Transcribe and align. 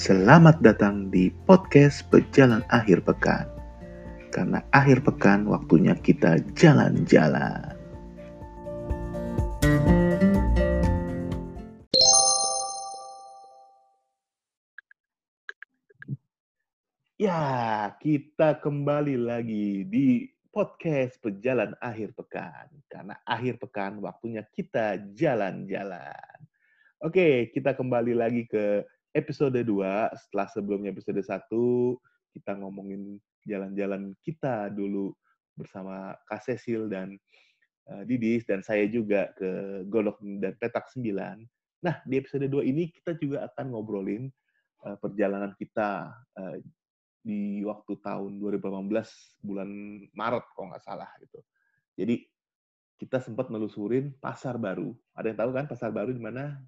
Selamat 0.00 0.64
datang 0.64 1.12
di 1.12 1.28
podcast 1.44 2.08
Pejalan 2.08 2.64
Akhir 2.72 3.04
Pekan. 3.04 3.44
Karena 4.32 4.64
akhir 4.72 5.04
pekan 5.04 5.44
waktunya 5.44 5.92
kita 5.92 6.40
jalan-jalan. 6.56 7.76
Ya, 17.20 17.92
kita 18.00 18.56
kembali 18.56 19.20
lagi 19.20 19.84
di 19.84 20.32
podcast 20.48 21.20
Pejalan 21.20 21.76
Akhir 21.76 22.16
Pekan. 22.16 22.72
Karena 22.88 23.20
akhir 23.28 23.60
pekan 23.60 24.00
waktunya 24.00 24.48
kita 24.48 24.96
jalan-jalan. 25.12 26.40
Oke, 27.04 27.52
kita 27.52 27.76
kembali 27.76 28.16
lagi 28.16 28.48
ke 28.48 28.88
episode 29.14 29.58
2 29.58 29.66
setelah 30.26 30.46
sebelumnya 30.50 30.94
episode 30.94 31.18
1 31.18 31.50
kita 32.30 32.52
ngomongin 32.58 33.18
jalan-jalan 33.42 34.14
kita 34.22 34.70
dulu 34.70 35.10
bersama 35.58 36.14
Kak 36.30 36.46
Cecil 36.46 36.86
dan 36.86 37.18
uh, 37.90 38.02
Didis 38.06 38.46
dan 38.46 38.62
saya 38.62 38.86
juga 38.86 39.34
ke 39.34 39.82
Golok 39.90 40.22
dan 40.40 40.54
Petak 40.56 40.88
9. 40.94 41.10
Nah, 41.80 41.96
di 42.04 42.14
episode 42.20 42.46
2 42.46 42.64
ini 42.64 42.92
kita 42.92 43.16
juga 43.18 43.48
akan 43.50 43.72
ngobrolin 43.72 44.30
uh, 44.86 44.96
perjalanan 45.00 45.52
kita 45.58 46.12
uh, 46.38 46.56
di 47.20 47.60
waktu 47.68 48.00
tahun 48.00 48.40
2018 48.40 49.44
bulan 49.44 49.68
Maret 50.16 50.44
kalau 50.56 50.66
nggak 50.72 50.84
salah 50.84 51.10
gitu. 51.20 51.40
Jadi 51.98 52.24
kita 53.00 53.20
sempat 53.20 53.48
melusurin 53.48 54.12
pasar 54.20 54.56
baru. 54.56 54.92
Ada 55.16 55.32
yang 55.32 55.38
tahu 55.40 55.50
kan 55.56 55.66
pasar 55.68 55.90
baru 55.92 56.12
di 56.12 56.20
mana? 56.20 56.60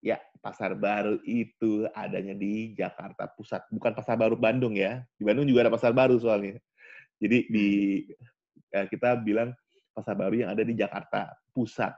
Ya, 0.00 0.16
pasar 0.40 0.72
baru 0.72 1.20
itu 1.28 1.84
adanya 1.92 2.32
di 2.32 2.72
Jakarta 2.72 3.28
Pusat, 3.36 3.68
bukan 3.68 3.92
pasar 3.92 4.16
baru 4.16 4.32
Bandung 4.32 4.72
ya. 4.72 5.04
Di 5.20 5.28
Bandung 5.28 5.44
juga 5.44 5.68
ada 5.68 5.72
pasar 5.76 5.92
baru 5.92 6.16
soalnya. 6.16 6.56
Jadi 7.20 7.38
di 7.52 7.68
ya 8.72 8.88
kita 8.88 9.20
bilang 9.20 9.52
pasar 9.92 10.16
baru 10.16 10.40
yang 10.40 10.50
ada 10.56 10.64
di 10.64 10.72
Jakarta 10.72 11.36
Pusat 11.52 11.92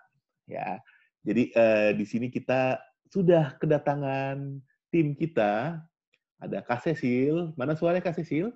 ya. 0.50 0.82
Jadi 1.22 1.54
eh, 1.54 1.90
di 1.94 2.02
sini 2.02 2.26
kita 2.26 2.82
sudah 3.06 3.54
kedatangan 3.62 4.58
tim 4.90 5.14
kita. 5.14 5.78
Ada 6.42 6.58
Kak 6.66 6.82
Cecil. 6.82 7.54
Mana 7.54 7.78
suaranya 7.78 8.02
Kak 8.02 8.18
Cecil? 8.18 8.50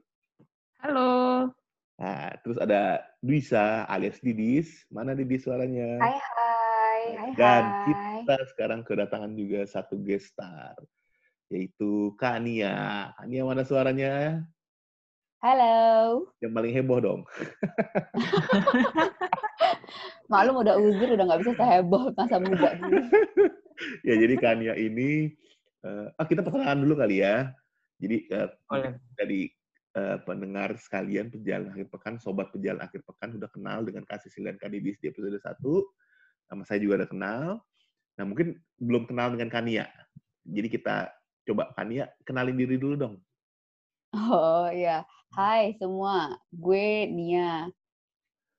Halo. 0.83 1.55
Nah, 1.97 2.35
terus 2.43 2.59
ada 2.59 2.99
Duisa 3.23 3.87
alias 3.87 4.19
Didis. 4.19 4.83
Mana 4.91 5.15
Didis 5.15 5.47
suaranya? 5.47 6.03
Hai 6.03 6.19
hai. 6.19 7.01
Hai 7.15 7.31
Dan 7.39 7.63
hai. 7.63 7.85
kita 7.87 8.06
sekarang 8.51 8.83
kedatangan 8.83 9.31
juga 9.39 9.63
satu 9.71 9.95
guest 10.03 10.35
star, 10.35 10.75
yaitu 11.47 12.11
Kania. 12.19 13.15
Kania 13.15 13.47
mana 13.47 13.63
suaranya? 13.63 14.43
Halo. 15.39 16.27
Yang 16.43 16.53
paling 16.59 16.73
heboh 16.75 16.99
dong. 16.99 17.21
Maklum 20.33 20.67
udah 20.67 20.75
uzur 20.75 21.15
udah 21.15 21.23
nggak 21.23 21.41
bisa 21.47 21.55
seheboh 21.55 22.11
masa 22.19 22.43
muda 22.43 22.75
dulu. 22.75 22.99
ya 24.09 24.15
jadi 24.19 24.35
Kania 24.43 24.75
ini, 24.75 25.31
uh, 25.87 26.11
ah 26.19 26.27
kita 26.27 26.43
perkenalan 26.43 26.83
dulu 26.83 26.99
kali 26.99 27.23
ya. 27.23 27.55
Jadi 28.03 28.27
uh, 28.35 28.51
Boleh. 28.67 28.99
dari 29.15 29.47
uh, 29.95 30.19
pendengar 30.27 30.75
sekalian 30.83 31.31
pejalan 31.31 31.71
akhir 31.71 31.95
pekan, 31.95 32.19
sobat 32.19 32.51
pejalan 32.51 32.83
akhir 32.83 33.07
pekan 33.07 33.39
udah 33.39 33.51
kenal 33.55 33.87
dengan 33.87 34.03
kasih 34.03 34.35
dan 34.43 34.59
Kadidis 34.59 34.99
di 34.99 35.15
episode 35.15 35.39
1. 35.39 35.63
Nama 36.51 36.63
saya 36.67 36.79
juga 36.83 37.05
udah 37.05 37.11
kenal. 37.11 37.47
Nah 38.17 38.25
mungkin 38.25 38.57
belum 38.81 39.05
kenal 39.05 39.37
dengan 39.37 39.53
Kania. 39.53 39.85
Jadi 40.49 40.69
kita 40.73 41.13
coba 41.47 41.69
Kania 41.77 42.09
kenalin 42.25 42.57
diri 42.57 42.81
dulu 42.81 42.97
dong. 42.97 43.15
Oh 44.17 44.73
iya. 44.73 45.05
Hai 45.37 45.77
semua. 45.77 46.33
Gue 46.49 47.05
Nia. 47.13 47.69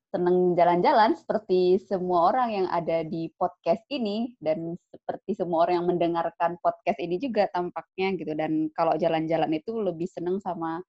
Seneng 0.08 0.56
jalan-jalan 0.56 1.20
seperti 1.20 1.84
semua 1.84 2.32
orang 2.32 2.50
yang 2.54 2.68
ada 2.72 3.04
di 3.04 3.28
podcast 3.36 3.84
ini 3.92 4.40
dan 4.40 4.80
seperti 4.88 5.36
semua 5.36 5.68
orang 5.68 5.84
yang 5.84 5.90
mendengarkan 5.90 6.56
podcast 6.64 6.96
ini 7.02 7.20
juga 7.20 7.50
tampaknya 7.52 8.16
gitu. 8.16 8.32
Dan 8.38 8.72
kalau 8.72 8.96
jalan-jalan 8.96 9.52
itu 9.58 9.74
lebih 9.74 10.08
seneng 10.08 10.40
sama 10.40 10.80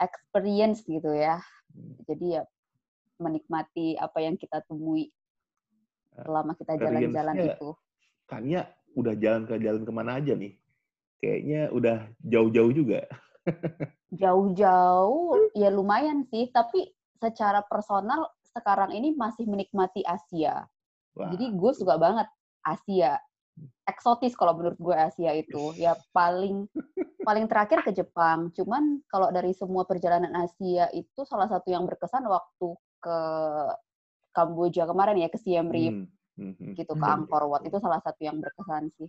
experience 0.00 0.86
gitu 0.86 1.12
ya. 1.12 1.42
Jadi 2.06 2.40
ya 2.40 2.42
menikmati 3.18 3.98
apa 3.98 4.22
yang 4.22 4.38
kita 4.38 4.62
temui 4.64 5.10
selama 6.14 6.54
kita 6.54 6.78
jalan-jalan 6.78 7.36
Experience-nya 7.36 7.58
itu. 7.58 7.70
Kania 8.24 8.64
udah 8.96 9.14
jalan 9.18 9.44
ke 9.44 9.60
jalan 9.60 9.82
ke 9.84 9.92
mana 9.92 10.20
aja 10.20 10.32
nih? 10.32 10.54
Kayaknya 11.20 11.60
udah 11.72 11.96
jauh-jauh 12.20 12.72
juga. 12.72 13.00
Jauh-jauh 14.14 15.52
ya 15.52 15.68
lumayan 15.68 16.24
sih, 16.28 16.48
tapi 16.48 16.92
secara 17.20 17.64
personal 17.64 18.32
sekarang 18.54 18.94
ini 18.94 19.12
masih 19.16 19.44
menikmati 19.48 20.04
Asia. 20.06 20.64
Wah, 21.16 21.30
Jadi 21.34 21.52
gue 21.52 21.72
suka 21.74 21.98
banget 21.98 22.28
Asia. 22.62 23.18
Eksotis 23.86 24.34
kalau 24.34 24.58
menurut 24.58 24.78
gue 24.78 24.96
Asia 24.96 25.30
itu. 25.34 25.74
Ya 25.78 25.94
paling 26.10 26.66
paling 27.26 27.46
terakhir 27.50 27.82
ke 27.86 27.90
Jepang. 27.94 28.50
Cuman 28.54 29.02
kalau 29.10 29.30
dari 29.30 29.54
semua 29.54 29.86
perjalanan 29.86 30.32
Asia 30.34 30.90
itu 30.94 31.22
salah 31.26 31.46
satu 31.46 31.70
yang 31.70 31.86
berkesan 31.86 32.24
waktu 32.26 32.68
ke 33.02 33.18
Kamboja 34.34 34.90
kemarin 34.90 35.22
ya 35.22 35.30
ke 35.30 35.38
Siem 35.38 35.70
Reap 35.70 35.94
hmm, 35.94 36.06
hmm, 36.36 36.74
gitu 36.74 36.92
ke 36.92 37.04
Hmm. 37.04 37.14
Angkor 37.22 37.44
Wat 37.46 37.62
itu 37.62 37.76
salah 37.78 38.00
satu 38.00 38.20
yang 38.20 38.38
berkesan 38.38 38.90
sih. 38.96 39.08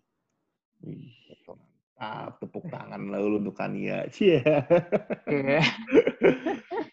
Wih, 0.84 1.09
mantap, 1.47 2.38
tepuk 2.40 2.68
tangan 2.68 3.02
lalu 3.08 3.40
untuk 3.40 3.56
Kania. 3.56 4.06
Cie. 4.12 4.44
Oke. 5.25 5.58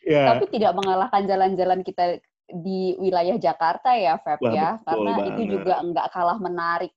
ya, 0.06 0.22
Tapi 0.32 0.44
tidak 0.50 0.72
mengalahkan 0.74 1.26
jalan-jalan 1.26 1.82
kita 1.82 2.18
di 2.48 2.94
wilayah 2.96 3.36
Jakarta 3.36 3.96
ya, 3.96 4.20
Feb 4.20 4.40
Wah, 4.40 4.52
ya, 4.52 4.68
karena 4.84 5.12
itu 5.24 5.42
banget. 5.42 5.50
juga 5.50 5.74
nggak 5.82 6.06
kalah 6.12 6.38
menarik. 6.38 6.94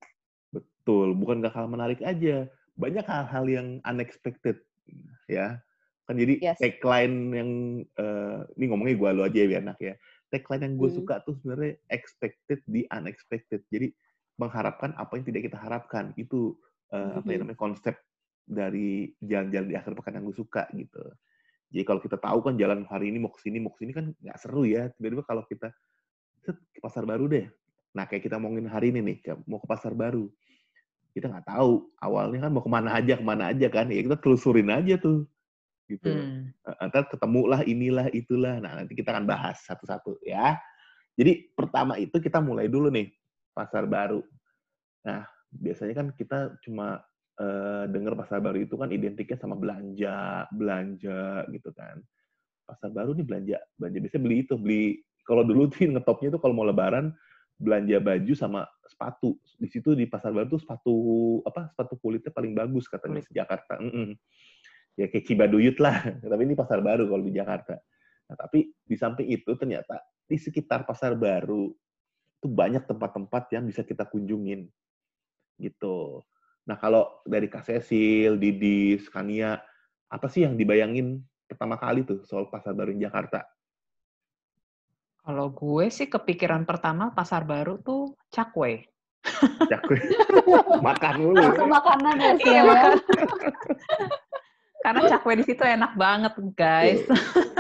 betul. 0.52 1.18
Bukan 1.18 1.42
gak 1.42 1.58
kalah 1.58 1.66
menarik 1.68 2.00
aja. 2.00 2.46
Banyak 2.78 3.06
hal-hal 3.06 3.46
yang 3.50 3.68
unexpected. 3.82 4.62
Ya. 5.26 5.58
Kan 6.06 6.22
jadi 6.22 6.38
Yes. 6.38 6.62
tagline 6.62 7.18
yang, 7.34 7.50
eh, 7.90 8.40
ini 8.54 8.64
ngomongnya 8.70 8.94
gue 8.94 9.10
lu 9.10 9.24
aja 9.26 9.34
ya 9.34 9.48
biar 9.50 9.62
enak 9.66 9.80
ya. 9.82 9.94
Tagline 10.36 10.68
yang 10.68 10.76
gue 10.76 10.90
Hmm. 10.92 10.98
suka 11.00 11.24
tuh 11.24 11.40
sebenarnya 11.40 11.80
expected 11.88 12.60
di 12.68 12.84
unexpected. 12.92 13.64
Jadi 13.72 13.96
mengharapkan 14.36 14.92
apa 15.00 15.16
yang 15.16 15.24
tidak 15.24 15.48
kita 15.48 15.56
harapkan. 15.56 16.12
Itu 16.20 16.60
eh, 16.92 17.12
apa 17.18 17.28
ya 17.32 17.40
Mhm. 17.40 17.42
namanya 17.48 17.60
konsep 17.60 17.96
dari 18.46 19.10
jalan-jalan 19.18 19.68
di 19.72 19.76
akhir 19.80 19.96
pekan 19.98 20.22
yang 20.22 20.26
gue 20.30 20.38
suka 20.38 20.68
gitu. 20.76 21.02
Jadi 21.74 21.84
kalau 21.88 21.98
kita 21.98 22.18
tahu 22.22 22.40
kan 22.46 22.54
jalan 22.60 22.86
hari 22.86 23.10
ini 23.10 23.18
mau 23.18 23.34
ke 23.34 23.42
sini 23.42 23.58
mau 23.58 23.74
ke 23.74 23.82
sini 23.82 23.92
kan 23.96 24.12
nggak 24.12 24.38
seru 24.38 24.70
ya. 24.70 24.92
Tiba-tiba 24.94 25.24
kalau 25.26 25.42
kita 25.50 25.74
"Set, 26.46 26.60
ke 26.70 26.78
pasar 26.78 27.10
baru 27.10 27.26
deh. 27.26 27.50
Nah 27.98 28.06
kayak 28.06 28.28
kita 28.30 28.38
ngomongin 28.38 28.70
hari 28.70 28.94
ini 28.94 29.02
nih 29.02 29.18
mau 29.50 29.58
ke 29.58 29.66
pasar 29.66 29.98
baru. 29.98 30.30
Kita 31.16 31.26
nggak 31.32 31.48
tahu 31.48 31.90
awalnya 31.98 32.46
kan 32.46 32.52
mau 32.54 32.62
ke 32.62 32.70
mana 32.70 32.90
aja 32.94 33.14
ke 33.18 33.26
mana 33.26 33.50
aja 33.50 33.68
kan. 33.72 33.90
Ya 33.90 34.04
kita 34.06 34.20
telusurin 34.22 34.70
aja 34.70 35.00
tuh 35.02 35.26
gitu. 35.86 36.10
Hmm. 36.10 36.52
Eh, 36.52 36.86
Ntar 36.90 37.10
ketemulah 37.10 37.62
inilah 37.66 38.10
itulah. 38.12 38.58
Nah 38.60 38.82
nanti 38.82 38.94
kita 38.98 39.14
akan 39.14 39.26
bahas 39.26 39.62
satu-satu 39.66 40.22
ya. 40.26 40.58
Jadi 41.16 41.56
pertama 41.56 41.96
itu 41.96 42.20
kita 42.20 42.44
mulai 42.44 42.68
dulu 42.68 42.92
nih 42.92 43.10
pasar 43.56 43.88
baru. 43.88 44.20
Nah 45.08 45.24
biasanya 45.50 45.94
kan 45.96 46.08
kita 46.12 46.60
cuma 46.66 47.00
eh, 47.40 47.86
dengar 47.88 48.20
pasar 48.20 48.44
baru 48.44 48.60
itu 48.66 48.76
kan 48.76 48.92
identiknya 48.92 49.38
sama 49.40 49.56
belanja, 49.56 50.50
belanja 50.52 51.48
gitu 51.54 51.72
kan. 51.72 52.02
Pasar 52.66 52.90
baru 52.90 53.14
nih 53.14 53.26
belanja, 53.26 53.58
belanja 53.78 53.98
biasanya 54.02 54.24
beli 54.26 54.38
itu, 54.42 54.56
beli 54.58 54.86
kalau 55.26 55.42
dulu 55.42 55.70
tuh 55.70 55.90
ngetopnya 55.90 56.38
tuh 56.38 56.42
kalau 56.42 56.54
mau 56.54 56.66
lebaran 56.66 57.14
belanja 57.56 57.98
baju 58.04 58.34
sama 58.36 58.62
sepatu. 58.86 59.40
Di 59.56 59.68
situ 59.72 59.96
di 59.96 60.06
pasar 60.06 60.36
baru 60.36 60.52
tuh 60.52 60.62
sepatu 60.62 60.96
apa? 61.48 61.72
Sepatu 61.72 61.96
kulitnya 62.00 62.32
paling 62.32 62.52
bagus 62.52 62.86
katanya 62.92 63.24
di 63.24 63.32
Jakarta. 63.34 63.80
Mm-mm. 63.80 64.14
Ya 64.96 65.12
kayak 65.12 65.28
Cibaduyut 65.28 65.78
lah, 65.84 66.02
tapi 66.32 66.42
ini 66.48 66.56
pasar 66.56 66.80
baru 66.80 67.08
kalau 67.08 67.24
di 67.24 67.36
Jakarta. 67.36 67.76
Nah, 68.26 68.36
tapi 68.40 68.72
di 68.72 68.96
samping 68.96 69.28
itu 69.30 69.52
ternyata 69.60 70.02
di 70.26 70.38
sekitar 70.40 70.88
pasar 70.88 71.14
baru 71.14 71.70
itu 72.42 72.48
banyak 72.50 72.90
tempat-tempat 72.90 73.54
yang 73.54 73.64
bisa 73.70 73.86
kita 73.86 74.06
kunjungin 74.10 74.66
gitu. 75.62 76.26
Nah 76.66 76.78
kalau 76.82 77.22
dari 77.24 77.46
Kak 77.46 77.66
Cecil, 77.70 78.42
Didis, 78.42 79.06
Kania, 79.10 79.62
apa 80.10 80.28
sih 80.30 80.44
yang 80.44 80.58
dibayangin 80.58 81.22
pertama 81.46 81.78
kali 81.78 82.02
tuh 82.02 82.26
soal 82.26 82.50
pasar 82.50 82.74
baru 82.74 82.94
di 82.94 83.06
Jakarta? 83.06 83.46
Kalau 85.26 85.50
gue 85.54 85.90
sih 85.90 86.06
kepikiran 86.06 86.70
pertama 86.70 87.10
pasar 87.14 87.46
baru 87.50 87.82
tuh 87.82 88.14
cakwe. 88.30 88.86
Cakwe. 89.70 89.98
Makan 90.86 91.16
mulu. 91.18 91.42
Langsung 91.42 91.70
makanan 91.74 92.14
ya, 92.22 92.32
Iya, 92.46 92.54
ya. 92.54 92.62
makan. 92.62 92.92
Karena 94.86 95.02
cakwe 95.10 95.34
di 95.42 95.44
situ 95.50 95.66
enak 95.66 95.98
banget, 95.98 96.34
guys. 96.54 97.02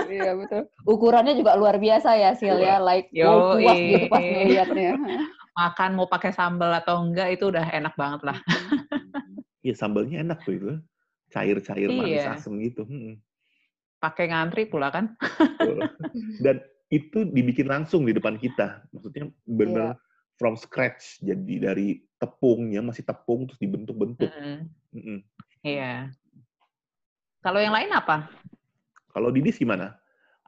Iya 0.05 0.37
betul. 0.37 0.69
Ukurannya 0.85 1.33
juga 1.33 1.57
luar 1.57 1.81
biasa 1.81 2.13
ya, 2.13 2.37
Sil 2.37 2.61
ya. 2.61 2.77
Like 2.77 3.09
Yoi. 3.09 3.65
puas 3.65 3.79
gitu 3.81 4.05
pas 4.13 4.21
ngeliatnya. 4.21 4.93
Makan 5.57 5.91
mau 5.97 6.05
pakai 6.05 6.29
sambal 6.29 6.69
atau 6.77 7.01
enggak 7.01 7.33
itu 7.33 7.49
udah 7.49 7.65
enak 7.73 7.97
banget 7.97 8.21
lah. 8.29 8.37
Iya 9.65 9.73
sambalnya 9.73 10.21
enak 10.21 10.45
tuh 10.45 10.53
itu. 10.53 10.73
cair-cair 11.33 11.89
manis 11.91 12.21
Iya. 12.21 12.37
asem 12.37 12.53
gitu. 12.63 12.87
Mm-mm. 12.87 13.19
Pakai 13.99 14.29
ngantri 14.31 14.69
pula 14.69 14.93
kan? 14.93 15.17
Betul. 15.57 15.89
Dan 16.39 16.61
itu 16.87 17.27
dibikin 17.27 17.67
langsung 17.67 18.05
di 18.07 18.13
depan 18.15 18.39
kita. 18.39 18.85
Maksudnya 18.93 19.27
bener 19.43 19.99
from 20.37 20.55
scratch. 20.55 21.19
Jadi 21.19 21.59
dari 21.59 21.87
tepungnya 22.21 22.79
masih 22.79 23.03
tepung 23.03 23.49
terus 23.49 23.59
dibentuk-bentuk. 23.59 24.29
Mm-mm. 24.31 24.57
Mm-mm. 24.95 25.19
Iya. 25.65 26.13
Kalau 27.45 27.61
yang 27.61 27.77
lain 27.77 27.93
apa? 27.93 28.25
Kalau 29.13 29.29
Didis 29.29 29.61
gimana? 29.61 29.93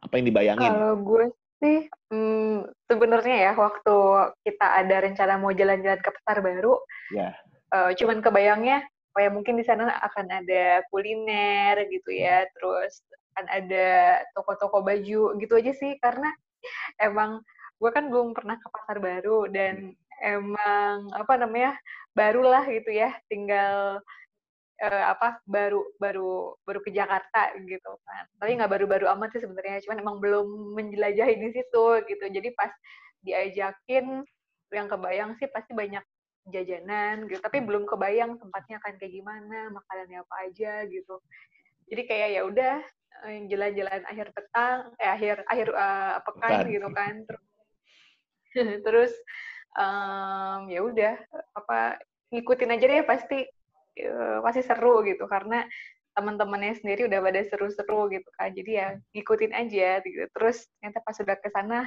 Apa 0.02 0.18
yang 0.18 0.34
dibayangin? 0.34 0.66
Kalau 0.66 0.98
gue 0.98 1.26
sih, 1.62 1.86
hmm, 2.10 2.66
sebenarnya 2.90 3.38
ya 3.38 3.52
waktu 3.54 3.98
kita 4.42 4.66
ada 4.66 5.06
rencana 5.06 5.38
mau 5.38 5.54
jalan-jalan 5.54 6.02
ke 6.02 6.10
pasar 6.10 6.42
baru, 6.42 6.82
Ya. 7.14 7.38
eh, 7.70 7.94
cuman 8.02 8.26
kebayangnya, 8.26 8.82
oh 9.14 9.22
ya 9.22 9.30
mungkin 9.30 9.62
di 9.62 9.66
sana 9.66 9.94
akan 10.10 10.26
ada 10.42 10.82
kuliner 10.90 11.86
gitu 11.86 12.18
ya, 12.18 12.50
terus 12.58 13.06
akan 13.38 13.46
ada 13.46 13.88
toko-toko 14.34 14.82
baju 14.82 15.38
gitu 15.38 15.54
aja 15.54 15.74
sih, 15.78 16.02
karena 16.02 16.34
emang 16.98 17.46
gue 17.78 17.90
kan 17.94 18.10
belum 18.10 18.34
pernah 18.34 18.58
ke 18.58 18.68
pasar 18.74 18.98
baru 18.98 19.46
dan 19.54 19.94
emang 20.26 21.14
apa 21.14 21.34
namanya 21.38 21.78
barulah 22.18 22.66
gitu 22.66 22.90
ya, 22.90 23.14
tinggal 23.30 24.02
eh, 24.78 25.06
apa 25.10 25.42
baru 25.50 25.82
baru 25.98 26.54
baru 26.62 26.80
ke 26.86 26.94
Jakarta 26.94 27.54
gitu 27.58 27.92
kan. 28.06 28.26
Tapi 28.38 28.52
nggak 28.62 28.72
baru-baru 28.72 29.06
amat 29.18 29.34
sih 29.34 29.42
sebenarnya, 29.42 29.82
cuman 29.86 29.98
emang 30.02 30.18
belum 30.22 30.48
menjelajahi 30.78 31.36
di 31.42 31.50
situ 31.54 31.86
gitu. 32.06 32.26
Jadi 32.30 32.50
pas 32.54 32.72
diajakin 33.26 34.22
yang 34.74 34.88
kebayang 34.88 35.32
sih 35.42 35.50
pasti 35.50 35.74
banyak 35.74 36.04
jajanan 36.48 37.28
gitu, 37.28 37.44
tapi 37.44 37.60
belum 37.60 37.84
kebayang 37.90 38.40
tempatnya 38.40 38.80
akan 38.80 38.94
kayak 39.02 39.14
gimana, 39.20 39.60
makanannya 39.74 40.24
apa 40.24 40.36
aja 40.48 40.74
gitu. 40.88 41.20
Jadi 41.88 42.02
kayak 42.08 42.30
ya 42.40 42.42
udah 42.48 42.76
eh, 43.28 43.40
jalan-jalan 43.52 44.02
akhir 44.08 44.28
petang, 44.32 44.80
eh 45.02 45.10
akhir 45.12 45.44
akhir 45.50 45.68
eh, 45.74 46.18
pekan 46.24 46.50
Pekan. 46.64 46.66
gitu 46.72 46.88
kan. 46.94 47.14
Terus, 47.26 47.44
terus 48.86 49.14
em, 49.78 50.60
ya 50.72 50.80
udah 50.86 51.16
apa 51.58 52.00
ngikutin 52.32 52.74
aja 52.76 52.86
deh 52.86 53.04
pasti 53.08 53.40
eh, 54.02 54.38
pasti 54.46 54.62
seru 54.62 55.02
gitu 55.06 55.26
karena 55.26 55.66
teman-temannya 56.18 56.74
sendiri 56.82 57.06
udah 57.06 57.20
pada 57.22 57.42
seru-seru 57.46 58.10
gitu 58.10 58.30
kan. 58.34 58.50
Jadi 58.50 58.72
ya 58.74 58.98
ngikutin 59.14 59.54
aja 59.54 60.02
gitu. 60.02 60.26
Terus 60.34 60.66
ternyata 60.78 61.00
pas 61.06 61.14
sudah 61.14 61.36
ke 61.38 61.50
sana 61.54 61.86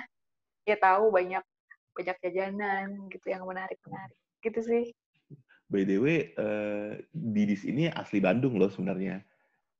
ya 0.62 0.78
tahu 0.78 1.10
banyak 1.10 1.42
banyak 1.90 2.16
jajanan 2.22 3.10
gitu 3.10 3.26
yang 3.26 3.42
menarik 3.42 3.76
menarik 3.82 4.18
gitu 4.46 4.60
sih. 4.62 4.84
By 5.70 5.86
the 5.86 5.98
way, 6.02 6.34
eh, 6.34 6.90
Didis 7.14 7.62
ini 7.62 7.90
asli 7.90 8.18
Bandung 8.18 8.58
loh 8.58 8.70
sebenarnya. 8.70 9.22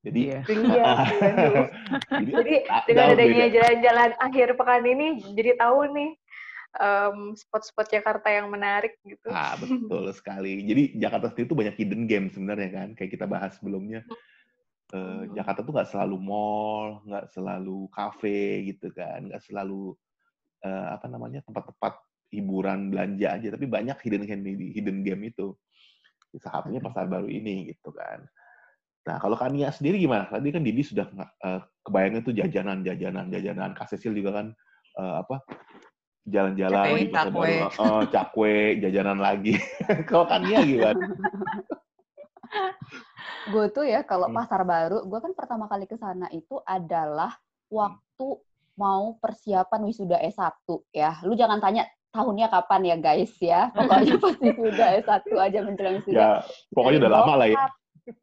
Jadi, 0.01 0.33
Iya. 0.33 0.41
iya 0.49 0.93
jadi, 2.17 2.33
jadi 2.33 2.55
ah, 2.73 2.85
dengan 2.89 3.07
adanya 3.13 3.47
jalan-jalan 3.53 4.11
akhir 4.17 4.49
pekan 4.57 4.85
ini 4.89 5.21
jadi 5.37 5.61
tahu 5.61 5.93
nih 5.93 6.11
em, 6.79 7.35
spot-spot 7.35 7.87
Jakarta 7.91 8.31
yang 8.31 8.47
menarik 8.47 8.95
gitu 9.03 9.27
Ah, 9.31 9.59
betul 9.59 10.07
sekali. 10.19 10.63
Jadi 10.63 10.83
Jakarta 11.01 11.33
sendiri 11.33 11.47
itu 11.51 11.57
banyak 11.59 11.75
hidden 11.81 12.03
game 12.07 12.27
sebenarnya 12.31 12.71
kan, 12.71 12.89
kayak 12.95 13.11
kita 13.19 13.27
bahas 13.27 13.59
sebelumnya. 13.59 14.07
Hmm. 14.91 15.31
Jakarta 15.39 15.63
tuh 15.63 15.71
nggak 15.71 15.91
selalu 15.91 16.17
mall, 16.19 17.03
nggak 17.07 17.31
selalu 17.31 17.87
kafe 17.95 18.67
gitu 18.75 18.91
kan, 18.91 19.23
nggak 19.31 19.43
selalu 19.47 19.95
eh, 20.67 20.87
apa 20.99 21.07
namanya 21.07 21.47
tempat-tempat 21.47 21.95
hiburan 22.31 22.91
belanja 22.91 23.39
aja, 23.39 23.49
tapi 23.55 23.67
banyak 23.71 23.99
hidden 24.03 24.27
game 24.27 24.43
hidden 24.75 24.99
game 25.07 25.23
itu. 25.31 25.55
Salah 26.39 26.63
satunya 26.63 26.83
pasar 26.83 27.11
baru 27.11 27.27
ini 27.27 27.71
gitu 27.75 27.91
kan. 27.95 28.27
Nah 29.07 29.17
kalau 29.19 29.39
Kania 29.39 29.71
sendiri 29.75 29.99
gimana? 29.99 30.31
Tadi 30.31 30.51
kan 30.51 30.63
Didi 30.63 30.83
sudah 30.83 31.07
eh, 31.19 31.61
kebayangnya 31.87 32.21
tuh 32.27 32.35
jajanan, 32.35 32.83
jajanan, 32.83 33.27
jajanan. 33.31 33.71
Kak 33.75 33.95
Cecil 33.95 34.15
juga 34.15 34.43
kan 34.43 34.47
eh, 34.99 35.15
apa 35.23 35.43
jalan-jalan 36.31 36.87
Cakwe, 36.87 37.01
pasar 37.11 37.27
cakwe. 37.29 37.51
baru. 37.53 37.69
Oh, 37.83 38.03
cakwe, 38.07 38.55
jajanan 38.81 39.19
lagi. 39.19 39.55
kalau 40.09 40.25
Kania 40.31 40.59
gimana? 40.63 41.05
Gue 43.51 43.67
tuh 43.75 43.85
ya 43.87 44.01
kalau 44.07 44.31
Hmm. 44.31 44.37
pasar 44.39 44.63
baru, 44.63 45.03
gue 45.05 45.19
kan 45.19 45.33
pertama 45.35 45.67
kali 45.67 45.85
ke 45.91 45.99
sana 45.99 46.31
itu 46.31 46.59
adalah 46.63 47.35
waktu 47.71 48.29
mau 48.79 49.19
persiapan 49.19 49.81
wisuda 49.85 50.17
S1 50.23 50.57
ya. 50.95 51.21
Lu 51.27 51.35
jangan 51.37 51.61
tanya 51.61 51.85
tahunnya 52.11 52.51
kapan 52.51 52.83
ya 52.87 52.97
guys 52.99 53.35
ya. 53.39 53.71
Pokoknya 53.77 54.15
pas 54.19 54.37
wisuda 54.39 54.87
S1 55.03 55.23
aja 55.37 55.59
menjelang 55.63 55.95
wisuda. 56.01 56.17
Ya, 56.17 56.31
pokoknya 56.75 56.99
udah 57.07 57.13
lama 57.13 57.35
lah 57.45 57.49
ya. 57.51 57.59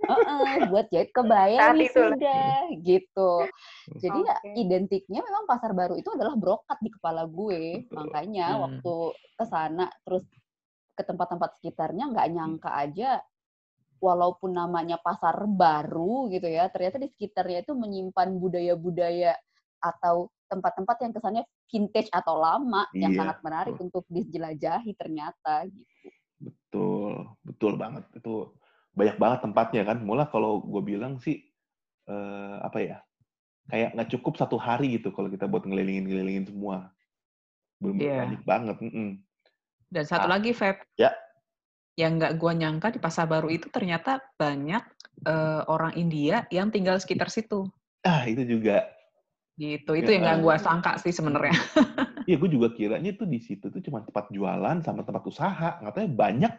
Heeh, 0.08 0.54
buat 0.72 0.86
jahit 0.88 1.12
kebaya 1.12 1.60
lah. 1.72 1.76
wisuda 1.76 2.40
gitu. 2.84 3.32
Jadi 4.00 4.20
ya 4.24 4.36
Oke. 4.40 4.52
identiknya 4.56 5.20
memang 5.26 5.44
pasar 5.50 5.72
baru 5.76 6.00
itu 6.00 6.08
adalah 6.14 6.36
brokat 6.40 6.80
di 6.80 6.90
kepala 6.94 7.28
gue. 7.28 7.84
Betul. 7.84 7.98
Makanya 7.98 8.48
Hmm. 8.56 8.64
waktu 8.64 8.94
ke 9.38 9.46
sana 9.46 9.86
terus 10.08 10.24
ke 10.98 11.04
tempat-tempat 11.06 11.50
sekitarnya 11.62 12.10
nggak 12.10 12.28
nyangka 12.34 12.72
aja 12.74 13.22
walaupun 14.02 14.54
namanya 14.54 14.98
pasar 15.02 15.46
baru 15.50 16.30
gitu 16.30 16.46
ya, 16.46 16.70
ternyata 16.70 17.02
di 17.02 17.10
sekitarnya 17.10 17.66
itu 17.66 17.74
menyimpan 17.74 18.30
budaya-budaya 18.38 19.34
atau 19.82 20.30
tempat-tempat 20.48 20.98
yang 21.04 21.12
kesannya 21.18 21.44
vintage 21.68 22.10
atau 22.14 22.38
lama 22.40 22.86
yang 22.98 23.12
Iya, 23.12 23.20
sangat 23.20 23.38
menarik 23.42 23.76
untuk 23.82 24.06
dijelajahi 24.08 24.92
ternyata 24.96 25.66
gitu. 25.68 26.08
Betul, 26.38 27.14
betul 27.42 27.74
banget. 27.82 28.06
Itu 28.14 28.54
banyak 28.98 29.18
banget 29.22 29.40
tempatnya 29.46 29.82
kan. 29.86 30.02
Mula 30.02 30.26
kalau 30.28 30.58
gue 30.60 30.82
bilang 30.82 31.22
sih, 31.22 31.46
eh, 32.10 32.58
apa 32.60 32.82
ya, 32.82 32.98
kayak 33.70 33.94
nggak 33.94 34.10
cukup 34.18 34.34
satu 34.36 34.58
hari 34.58 34.98
gitu 34.98 35.14
kalau 35.14 35.30
kita 35.30 35.46
buat 35.46 35.64
ngelilingin-ngelilingin 35.64 36.50
semua. 36.50 36.90
Belum 37.78 38.02
Iya. 38.02 38.26
banyak 38.26 38.42
banget. 38.42 38.78
mm-mm. 38.82 39.10
Dan 39.88 40.04
satu 40.04 40.26
Ah. 40.26 40.34
lagi, 40.36 40.52
Feb. 40.52 40.82
Ya. 40.98 41.14
Yang 41.94 42.12
nggak 42.18 42.34
gua 42.42 42.52
nyangka 42.54 42.88
di 42.90 43.00
pasar 43.00 43.30
baru 43.30 43.48
itu 43.48 43.70
ternyata 43.70 44.18
banyak 44.36 44.82
eh, 45.26 45.62
orang 45.66 45.98
India 45.98 46.46
yang 46.54 46.70
tinggal 46.70 47.02
sekitar 47.02 47.26
situ. 47.28 47.66
Ah, 48.06 48.30
itu 48.30 48.46
juga. 48.46 48.86
Gitu. 49.58 49.90
Itu 49.98 50.14
yang 50.14 50.30
nggak 50.30 50.38
Ya. 50.38 50.44
gua 50.46 50.56
sangka 50.62 51.02
sih 51.02 51.10
sebenarnya. 51.10 51.54
Iya, 52.30 52.36
gue 52.38 52.50
juga 52.54 52.70
kiranya 52.76 53.16
tuh 53.16 53.24
di 53.24 53.40
situ 53.40 53.72
tuh 53.72 53.80
cuma 53.80 54.04
tempat 54.04 54.28
jualan 54.30 54.84
sama 54.84 55.02
tempat 55.02 55.24
usaha. 55.26 55.80
Nggak 55.80 55.94
tahu 55.96 56.04
ya, 56.04 56.12
banyak 56.12 56.54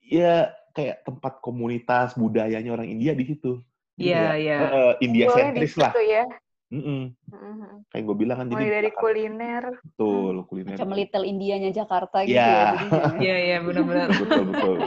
ya 0.00 0.32
kayak 0.76 1.00
tempat 1.02 1.40
komunitas 1.40 2.12
budayanya 2.14 2.70
orang 2.70 2.84
India 2.86 3.16
di 3.16 3.24
situ. 3.24 3.64
Jadi 3.96 4.12
Iya, 4.12 4.20
kayak, 4.20 4.36
iya. 4.36 4.56
eh, 4.60 4.68
eh, 4.68 4.92
India 5.00 5.26
sentris 5.32 5.74
lah. 5.74 5.92
ya 5.96 6.24
Mm-mm. 6.66 7.14
Mhm. 7.30 7.86
Kayak 7.88 8.04
gue 8.04 8.16
bilang 8.18 8.36
kan 8.36 8.46
jadi 8.50 8.58
mulai 8.58 8.74
dari 8.74 8.90
Jakarta- 8.90 8.98
kuliner 9.00 9.64
betul 9.78 10.34
kuliner. 10.44 10.74
Macam 10.74 10.90
Little 10.92 11.24
Indianya 11.24 11.70
Jakarta 11.70 12.18
gitu 12.26 12.34
Iya. 12.34 12.50
ya. 12.50 12.66
Iya, 13.24 13.36
iya, 13.38 13.56
benar-benar. 13.62 14.08
betul 14.12 14.42
betul. 14.50 14.78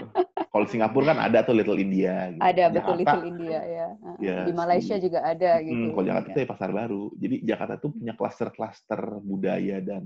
Kalau 0.49 0.65
Singapura 0.67 1.05
kan 1.07 1.19
ada 1.23 1.39
tuh 1.39 1.55
Little 1.55 1.79
India. 1.79 2.35
Gitu. 2.35 2.41
Ada 2.43 2.63
betul 2.67 2.75
Jakarta, 2.75 2.99
Little 2.99 3.23
India 3.25 3.59
ya. 3.63 3.87
Ya, 4.19 4.37
Di 4.43 4.51
Malaysia 4.51 4.95
si- 4.99 5.03
juga 5.07 5.19
ada 5.23 5.51
Hmm, 5.55 5.65
gitu. 5.65 5.85
kalau 5.95 6.05
Jakarta 6.05 6.27
Ya. 6.27 6.33
itu 6.35 6.39
ya 6.43 6.49
pasar 6.51 6.69
baru. 6.69 7.03
Jadi 7.15 7.35
Jakarta 7.47 7.73
tuh 7.79 7.89
punya 7.95 8.13
klaster-klaster 8.13 9.01
budaya 9.23 9.77
dan 9.79 10.03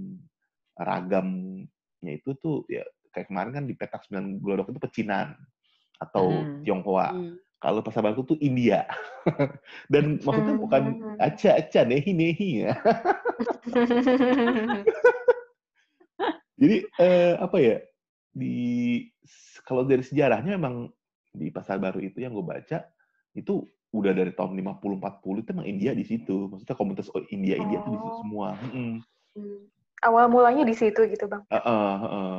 ragamnya 0.78 1.66
itu 2.14 2.38
tuh 2.38 2.64
ya 2.68 2.86
kayak 3.10 3.28
kemarin 3.30 3.52
kan 3.52 3.66
di 3.66 3.74
petak 3.74 4.06
9 4.06 4.38
glodok 4.38 4.70
itu 4.70 4.80
pecinan 4.80 5.34
atau 6.04 6.44
Hmm. 6.44 6.62
Tionghoa. 6.64 7.10
Hmm. 7.16 7.36
Kalau 7.64 7.80
pasar 7.80 8.04
baru 8.04 8.28
tuh 8.28 8.36
India. 8.44 8.84
dan 9.94 10.20
maksudnya 10.20 10.56
bukan 10.60 10.84
Hmm. 11.00 11.16
aca-aca 11.18 11.82
nehi-nehi 11.88 12.68
ya. 12.68 12.76
Jadi 16.60 16.78
eh, 17.00 17.34
apa 17.40 17.58
ya? 17.60 17.78
Di 18.34 18.56
kalau 19.64 19.86
dari 19.86 20.02
sejarahnya 20.04 20.58
memang 20.58 20.90
di 21.34 21.50
pasar 21.50 21.80
baru 21.82 21.98
itu 22.04 22.22
yang 22.22 22.34
gue 22.36 22.46
baca 22.46 22.86
itu 23.34 23.66
udah 23.94 24.14
dari 24.14 24.34
tahun 24.34 24.58
50 24.58 24.98
40 24.98 25.42
itu 25.46 25.50
emang 25.54 25.68
India 25.70 25.92
di 25.96 26.04
situ. 26.06 26.50
Maksudnya 26.50 26.76
komunitas 26.76 27.10
India 27.30 27.56
India 27.58 27.80
tuh 27.82 27.92
di 27.94 27.98
situ 28.02 28.12
Oh. 28.12 28.18
semua. 28.22 28.48
Hmm. 28.60 29.02
awal 30.04 30.28
mulanya 30.28 30.68
di 30.68 30.76
situ 30.76 31.00
gitu 31.08 31.26
bang 31.26 31.42
Heeh, 31.48 31.92
heeh. 32.04 32.38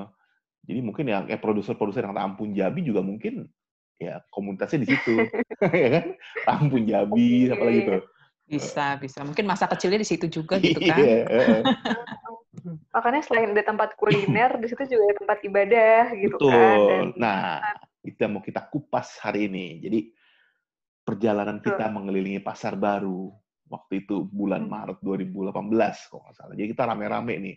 Jadi 0.64 0.80
mungkin 0.80 1.04
yang 1.06 1.25
kayak 1.28 1.42
produser-produser 1.44 2.09
yang 2.09 2.16
Ampun 2.16 2.56
Jabi 2.56 2.80
juga 2.85 3.04
mungkin 3.04 3.49
ya 4.00 4.21
komunitasnya 4.33 4.85
di 4.85 4.88
situ. 4.97 5.16
ya 5.85 5.88
kan? 6.00 6.04
Ampun 6.49 6.83
Jabi 6.88 7.49
Oke. 7.49 7.52
apa 7.52 7.62
lagi 7.64 7.80
tuh. 7.85 8.02
Bisa, 8.44 8.87
bisa. 9.00 9.18
Mungkin 9.25 9.44
masa 9.49 9.64
kecilnya 9.64 10.00
di 10.00 10.09
situ 10.09 10.26
juga 10.28 10.61
gitu 10.61 10.80
kan. 10.85 11.00
Iya, 11.00 11.16
heeh. 11.28 11.61
makanya 12.94 13.21
selain 13.26 13.50
ada 13.52 13.66
tempat 13.66 13.99
kuliner 13.99 14.56
di 14.62 14.71
situ 14.71 14.97
juga 14.97 15.11
ada 15.11 15.16
tempat 15.21 15.38
ibadah 15.44 16.02
gitu 16.16 16.37
Betul. 16.38 16.49
kan 16.49 16.78
dan 16.88 17.06
Nah, 17.18 17.42
itu 18.06 18.18
yang 18.21 18.33
mau 18.38 18.44
kita 18.44 18.62
kupas 18.71 19.21
hari 19.21 19.50
ini. 19.50 19.83
Jadi 19.83 20.00
perjalanan 21.04 21.61
kita 21.61 21.90
mengelilingi 21.92 22.40
pasar 22.40 22.78
baru 22.80 23.35
waktu 23.68 24.06
itu 24.06 24.25
bulan 24.28 24.64
Hmm. 24.64 24.73
Maret 24.73 24.99
2018 25.02 26.09
kalau 26.09 26.23
nggak 26.25 26.37
salah. 26.37 26.54
Jadi 26.56 26.68
kita 26.73 26.85
rame-rame 26.88 27.35
nih. 27.40 27.56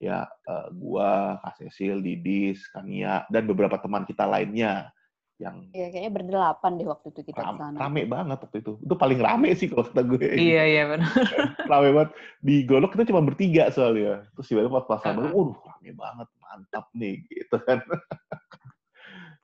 Ya, 0.00 0.24
eh, 0.48 0.66
gua, 0.72 1.36
Kak 1.44 1.60
Cecil, 1.60 2.00
Didis, 2.00 2.64
Kania, 2.72 3.28
dan 3.28 3.44
beberapa 3.44 3.76
teman 3.76 4.08
kita 4.08 4.24
lainnya 4.24 4.88
yang 5.36 5.68
Iya, 5.76 5.92
kayaknya 5.92 6.12
berdelapan 6.12 6.70
deh 6.80 6.88
waktu 6.88 7.12
itu 7.12 7.20
kita 7.30 7.46
ram- 7.46 7.60
sana. 7.60 7.76
rame 7.86 8.02
banget 8.08 8.38
waktu 8.42 8.58
itu. 8.64 8.72
Itu 8.80 8.94
paling 8.96 9.20
rame 9.20 9.52
sih 9.54 9.68
kalau 9.68 9.84
kata 9.86 10.02
gue. 10.02 10.24
Iya, 10.40 10.62
iya 10.66 10.82
benar. 10.88 11.06
rame 11.70 11.88
banget. 11.94 12.10
Di 12.40 12.54
Golok 12.64 12.96
kita 12.96 13.06
cuma 13.12 13.22
bertiga 13.22 13.68
soalnya. 13.70 14.26
Terus 14.34 14.46
tiba-tiba 14.50 14.82
pas 14.88 15.04
baru, 15.04 15.20
Heeh. 15.20 15.36
waduh 15.36 15.58
rame 15.68 15.90
banget, 15.94 16.28
mantap 16.40 16.86
nih 16.96 17.14
gitu 17.28 17.56
kan. 17.60 17.78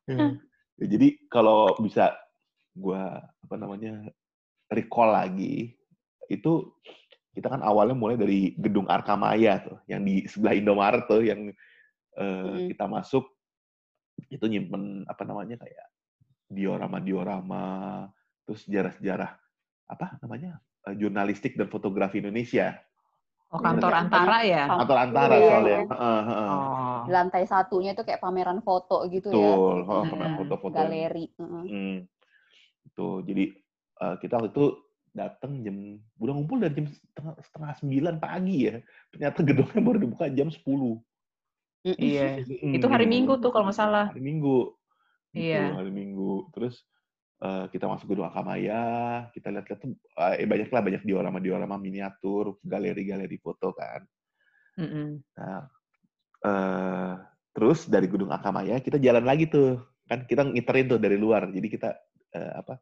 Ya, 0.06 0.86
jadi 0.86 1.18
kalau 1.26 1.74
bisa 1.82 2.14
gua 2.78 3.26
apa 3.42 3.54
namanya 3.58 4.06
recall 4.70 5.10
lagi, 5.10 5.74
itu 6.30 6.70
kita 7.36 7.52
kan 7.52 7.60
awalnya 7.60 7.92
mulai 7.92 8.16
dari 8.16 8.56
gedung 8.56 8.88
Arkamaya 8.88 9.60
tuh, 9.60 9.76
yang 9.84 10.00
di 10.00 10.24
sebelah 10.24 10.56
Indomaret 10.56 11.04
tuh, 11.04 11.20
yang 11.20 11.52
eh, 12.16 12.24
Mm-mm. 12.24 12.72
kita 12.72 12.88
masuk 12.88 13.28
itu 14.32 14.40
nyimpen 14.48 15.04
apa 15.04 15.28
namanya 15.28 15.60
kayak 15.60 15.92
diorama-diorama, 16.48 18.08
terus 18.48 18.64
sejarah-sejarah 18.64 19.36
apa 19.92 20.16
namanya 20.24 20.64
eh, 20.88 20.96
jurnalistik 20.96 21.60
dan 21.60 21.68
fotografi 21.68 22.24
Indonesia. 22.24 22.80
Oh, 23.52 23.60
kantor 23.60 23.92
nggak? 23.92 24.02
antara 24.08 24.38
ya? 24.42 24.64
Kantor 24.66 24.98
antara 24.98 25.34
Iya, 25.36 25.46
soalnya. 25.46 25.76
iya. 25.76 25.86
Heeh, 25.92 26.20
heeh. 26.26 26.48
Oh. 26.50 27.00
Di 27.06 27.10
lantai 27.14 27.44
satunya 27.46 27.90
itu 27.94 28.02
kayak 28.02 28.18
pameran 28.18 28.58
foto 28.64 29.06
gitu 29.12 29.30
ya. 29.30 29.54
Betul, 29.54 29.76
heeh, 29.84 30.02
Mm-mm. 30.02 30.10
pernah 30.10 30.30
foto-foto. 30.40 30.74
Galeri. 30.74 31.24
heeh. 31.36 31.64
Hmm. 31.68 31.96
Tuh, 32.96 33.20
jadi 33.28 33.44
eh, 34.00 34.14
kita 34.24 34.40
waktu 34.40 34.50
itu 34.56 34.66
datang 35.16 35.64
jam 35.64 35.96
udah 36.20 36.32
ngumpul 36.36 36.60
dari 36.60 36.76
jam 36.76 36.86
setengah, 36.92 37.34
setengah 37.40 37.72
sembilan 37.80 38.14
pagi 38.20 38.68
ya. 38.68 38.76
Ternyata 39.08 39.38
gedungnya 39.40 39.80
baru 39.80 39.98
dibuka 40.04 40.28
jam 40.28 40.52
10. 40.52 40.60
Mm-mm. 41.86 41.96
Iya. 41.96 42.44
Mm, 42.44 42.76
Itu 42.76 42.86
hari 42.92 43.06
Minggu 43.08 43.40
10. 43.40 43.42
tuh 43.42 43.50
kalau 43.56 43.64
nggak 43.72 43.78
salah. 43.78 44.06
Hari 44.12 44.20
Minggu. 44.20 44.76
Gitu, 45.32 45.48
Iya. 45.48 45.72
hari 45.80 45.92
Minggu. 45.94 46.52
Terus 46.52 46.84
eh, 47.40 47.64
kita 47.72 47.84
masuk 47.88 48.12
gedung 48.12 48.28
Akamaya, 48.28 48.82
kita 49.32 49.52
lihat-lihat 49.52 49.80
tuh 49.80 49.92
eh, 50.36 50.48
banyak 50.48 50.68
lah 50.72 50.82
banyak 50.84 51.02
diorama-diorama 51.04 51.76
miniatur, 51.76 52.60
galeri-galeri 52.64 53.36
foto 53.40 53.72
kan. 53.76 54.04
Mm-mm. 54.76 55.20
Nah, 55.36 55.62
eh, 56.44 57.12
terus 57.56 57.88
dari 57.88 58.08
gedung 58.08 58.32
Akamaya 58.32 58.80
kita 58.84 59.00
jalan 59.00 59.24
lagi 59.24 59.48
tuh, 59.48 59.80
kan 60.08 60.24
kita 60.28 60.44
ngiterin 60.48 60.96
tuh 60.96 61.00
dari 61.00 61.16
luar. 61.20 61.48
Jadi 61.52 61.68
kita 61.68 61.92
eh, 62.36 62.52
apa? 62.56 62.80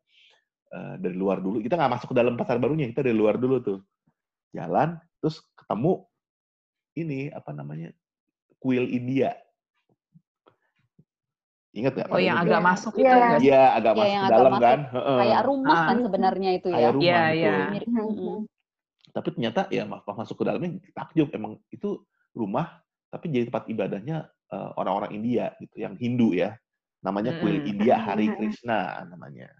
Eh, 0.75 0.95
dari 0.99 1.15
luar 1.15 1.39
dulu. 1.39 1.63
Kita 1.63 1.79
nggak 1.79 1.93
masuk 1.95 2.09
ke 2.11 2.17
dalam 2.19 2.35
pasar 2.35 2.59
barunya, 2.59 2.91
kita 2.91 3.07
dari 3.07 3.15
luar 3.15 3.39
dulu 3.39 3.63
tuh. 3.63 3.79
Jalan, 4.51 4.99
terus 5.23 5.39
ketemu 5.55 6.03
ini 6.95 7.31
apa 7.31 7.51
namanya? 7.55 7.95
Kuil 8.59 8.91
India. 8.91 9.35
Ingat 11.75 11.93
nggak? 11.99 12.09
Oh, 12.15 12.23
yang 12.23 12.39
agak 12.39 12.63
masuk 12.63 12.95
itu 12.95 13.03
Iya. 13.03 13.19
enggak 13.19 13.41
sih? 13.43 13.47
Iya, 13.51 13.63
agak 13.75 13.93
Iya, 13.93 13.99
masuk 13.99 14.15
ke 14.15 14.31
dalam 14.31 14.53
masuk. 14.55 14.63
kan. 14.63 14.81
Heeh. 14.95 15.19
Kayak 15.19 15.43
rumah 15.43 15.79
kan 15.83 15.97
Ah. 15.99 16.03
sebenarnya 16.07 16.51
itu 16.55 16.69
Kayak 16.71 16.83
ya. 16.87 16.95
rumah, 16.95 17.03
Iya, 17.03 17.19
betul. 17.19 17.35
iya. 17.43 17.55
Mirip. 17.75 17.89
Mm-mm. 17.91 18.37
Tapi 19.15 19.29
ternyata 19.31 19.61
ya 19.71 19.83
pas 19.87 20.17
masuk 20.19 20.37
ke 20.39 20.45
dalamnya 20.47 20.71
takjub 20.91 21.29
emang 21.31 21.53
itu 21.71 22.03
rumah 22.35 22.83
tapi 23.15 23.31
jadi 23.31 23.47
tempat 23.47 23.71
ibadahnya 23.71 24.27
eh, 24.55 24.71
orang-orang 24.79 25.11
India 25.19 25.51
gitu, 25.59 25.75
yang 25.83 25.99
Hindu 25.99 26.31
ya. 26.31 26.55
Namanya 27.03 27.43
kuil 27.43 27.59
Mm-mm. 27.59 27.71
India 27.75 27.99
Hari 27.99 28.27
Mm-mm. 28.31 28.39
Krishna 28.39 29.03
namanya. 29.11 29.51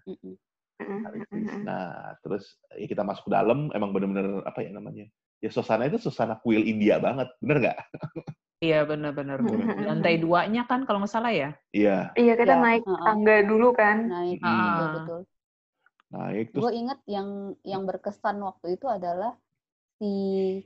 Krishna. 1.29 1.79
Terus 2.23 2.43
ya 2.75 2.85
kita 2.87 3.03
masuk 3.07 3.27
ke 3.27 3.31
dalam 3.31 3.71
emang 3.71 3.89
bener-bener 3.95 4.43
apa 4.43 4.59
ya 4.63 4.71
namanya? 4.75 5.05
Ya 5.43 5.49
suasana 5.51 5.85
itu 5.87 5.99
suasana 6.01 6.39
kuil 6.41 6.63
India 6.65 6.97
banget, 6.97 7.27
bener 7.43 7.57
nggak? 7.61 7.77
Iya, 8.63 8.87
benar-benar. 8.87 9.37
Mm-mm. 9.43 9.85
Lantai 9.85 10.15
duanya 10.17 10.63
kan 10.65 10.87
kalau 10.87 11.03
nggak 11.03 11.13
salah 11.13 11.31
ya? 11.31 11.49
Iya, 11.75 12.15
Iya, 12.15 12.33
kita 12.39 12.55
Iya, 12.55 12.63
naik 12.63 12.83
tangga 12.87 13.35
dulu 13.43 13.67
kan. 13.75 13.97
Naik, 14.07 14.37
Mm. 14.41 14.47
betul 14.47 14.87
Ah. 14.87 14.93
betul. 14.95 15.19
naik 16.15 16.45
Gue 16.55 16.55
terus 16.55 16.67
inget 16.71 16.99
yang 17.05 17.29
yang 17.67 17.83
berkesan 17.83 18.37
waktu 18.39 18.79
itu 18.79 18.85
adalah 18.87 19.35
si 19.99 20.11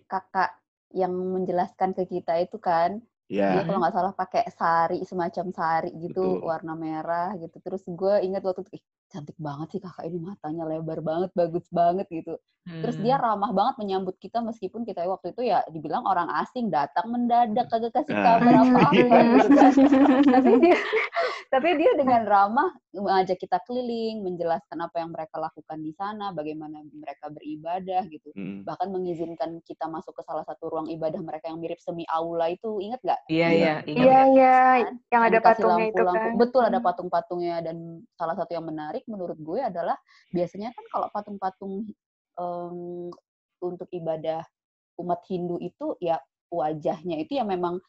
kakak 0.06 0.51
yang 0.94 1.13
menjelaskan 1.13 1.94
ke 1.98 2.04
kita 2.10 2.34
itu 2.42 2.58
kan 2.58 2.98
dia 3.30 3.62
ya, 3.62 3.62
kalau 3.66 3.78
nggak 3.82 3.94
salah 3.94 4.13
pakai 4.13 4.44
sari 4.50 4.98
semacam 5.06 5.46
sari 5.54 5.89
gitu 6.01 6.22
Betul. 6.22 6.50
warna 6.50 6.74
merah 6.74 7.30
gitu 7.38 7.58
terus 7.62 7.86
gue 7.86 8.13
inget 8.25 8.42
waktu 8.42 8.66
itu 8.66 8.82
ih 8.82 8.84
cantik 9.10 9.38
banget 9.38 9.68
sih 9.70 9.80
kakak 9.80 10.06
ini 10.06 10.18
matanya 10.20 10.63
lebar 10.63 11.00
banget 11.01 11.30
bagus 11.34 11.66
banget 11.70 12.06
gitu 12.08 12.38
terus 12.70 12.98
dia 12.98 13.18
Hmm. 13.18 13.25
ramah 13.25 13.50
banget 13.50 13.75
menyambut 13.78 14.13
kita 14.16 14.39
meskipun 14.39 14.84
kita 14.84 15.01
waktu 15.04 15.34
itu 15.34 15.42
ya 15.44 15.66
dibilang 15.68 16.06
orang 16.06 16.30
asing 16.38 16.70
datang 16.70 17.10
mendadak 17.10 17.66
kagak 17.66 17.89
kasih 17.92 18.13
Nah. 18.13 18.24
kabar 18.38 18.54
apa-apa 18.60 18.94
Iya. 18.94 19.20
gitu 19.34 19.50
kan. 19.50 19.72
tapi 20.30 20.51
dia 20.60 20.78
tapi 21.50 21.70
dia 21.74 21.92
dengan 21.96 22.22
ramah 22.24 22.70
mengajak 22.92 23.38
kita 23.38 23.58
keliling 23.63 24.22
menjelaskan 24.22 24.78
apa 24.78 24.96
yang 24.96 25.10
mereka 25.10 25.39
lakukan 25.39 25.80
di 25.80 25.89
sana 25.92 26.30
bagaimana 26.30 26.78
mereka 26.92 27.25
beribadah 27.28 28.06
gitu 28.06 28.30
mm, 28.32 28.62
bahkan 28.63 28.89
mengizinkan 28.89 29.58
kita 29.63 29.88
masuk 29.88 30.13
ke 30.13 30.22
salah 30.22 30.44
satu 30.44 30.70
ruang 30.70 30.89
ibadah 30.89 31.18
mereka 31.18 31.50
yang 31.50 31.58
mirip 31.58 31.80
semi 31.80 32.06
aula 32.08 32.50
itu 32.50 32.78
inget 32.80 33.01
nggak 33.01 33.20
Iya, 33.25 33.48
Iya. 33.48 33.50
iya, 33.50 33.74
ingat. 33.84 34.06
Iya, 34.06 34.20
iya, 34.28 34.58
kan? 34.84 34.94
yang 35.10 35.24
ada 35.24 35.38
patungnya 35.39 35.86
itu 35.88 35.98
lampu-lampu. 35.98 36.22
kan. 36.22 36.38
Betul 36.38 36.62
ada 36.66 36.80
patung-patungnya 36.80 37.56
dan 37.62 37.78
salah 38.13 38.36
satu 38.36 38.51
yang 38.51 38.66
menarik 38.68 38.99
menurut 39.08 39.38
gue 39.39 39.60
adalah 39.62 39.96
biasanya 40.34 40.74
kan 40.75 40.86
kalau 40.91 41.08
patung-patung 41.13 41.88
em, 42.39 42.77
untuk 43.62 43.88
ibadah 43.91 44.44
umat 45.00 45.22
Hindu 45.27 45.56
itu 45.63 45.96
ya 46.03 46.20
wajahnya 46.51 47.22
itu 47.24 47.39
ya 47.39 47.46
memang 47.46 47.79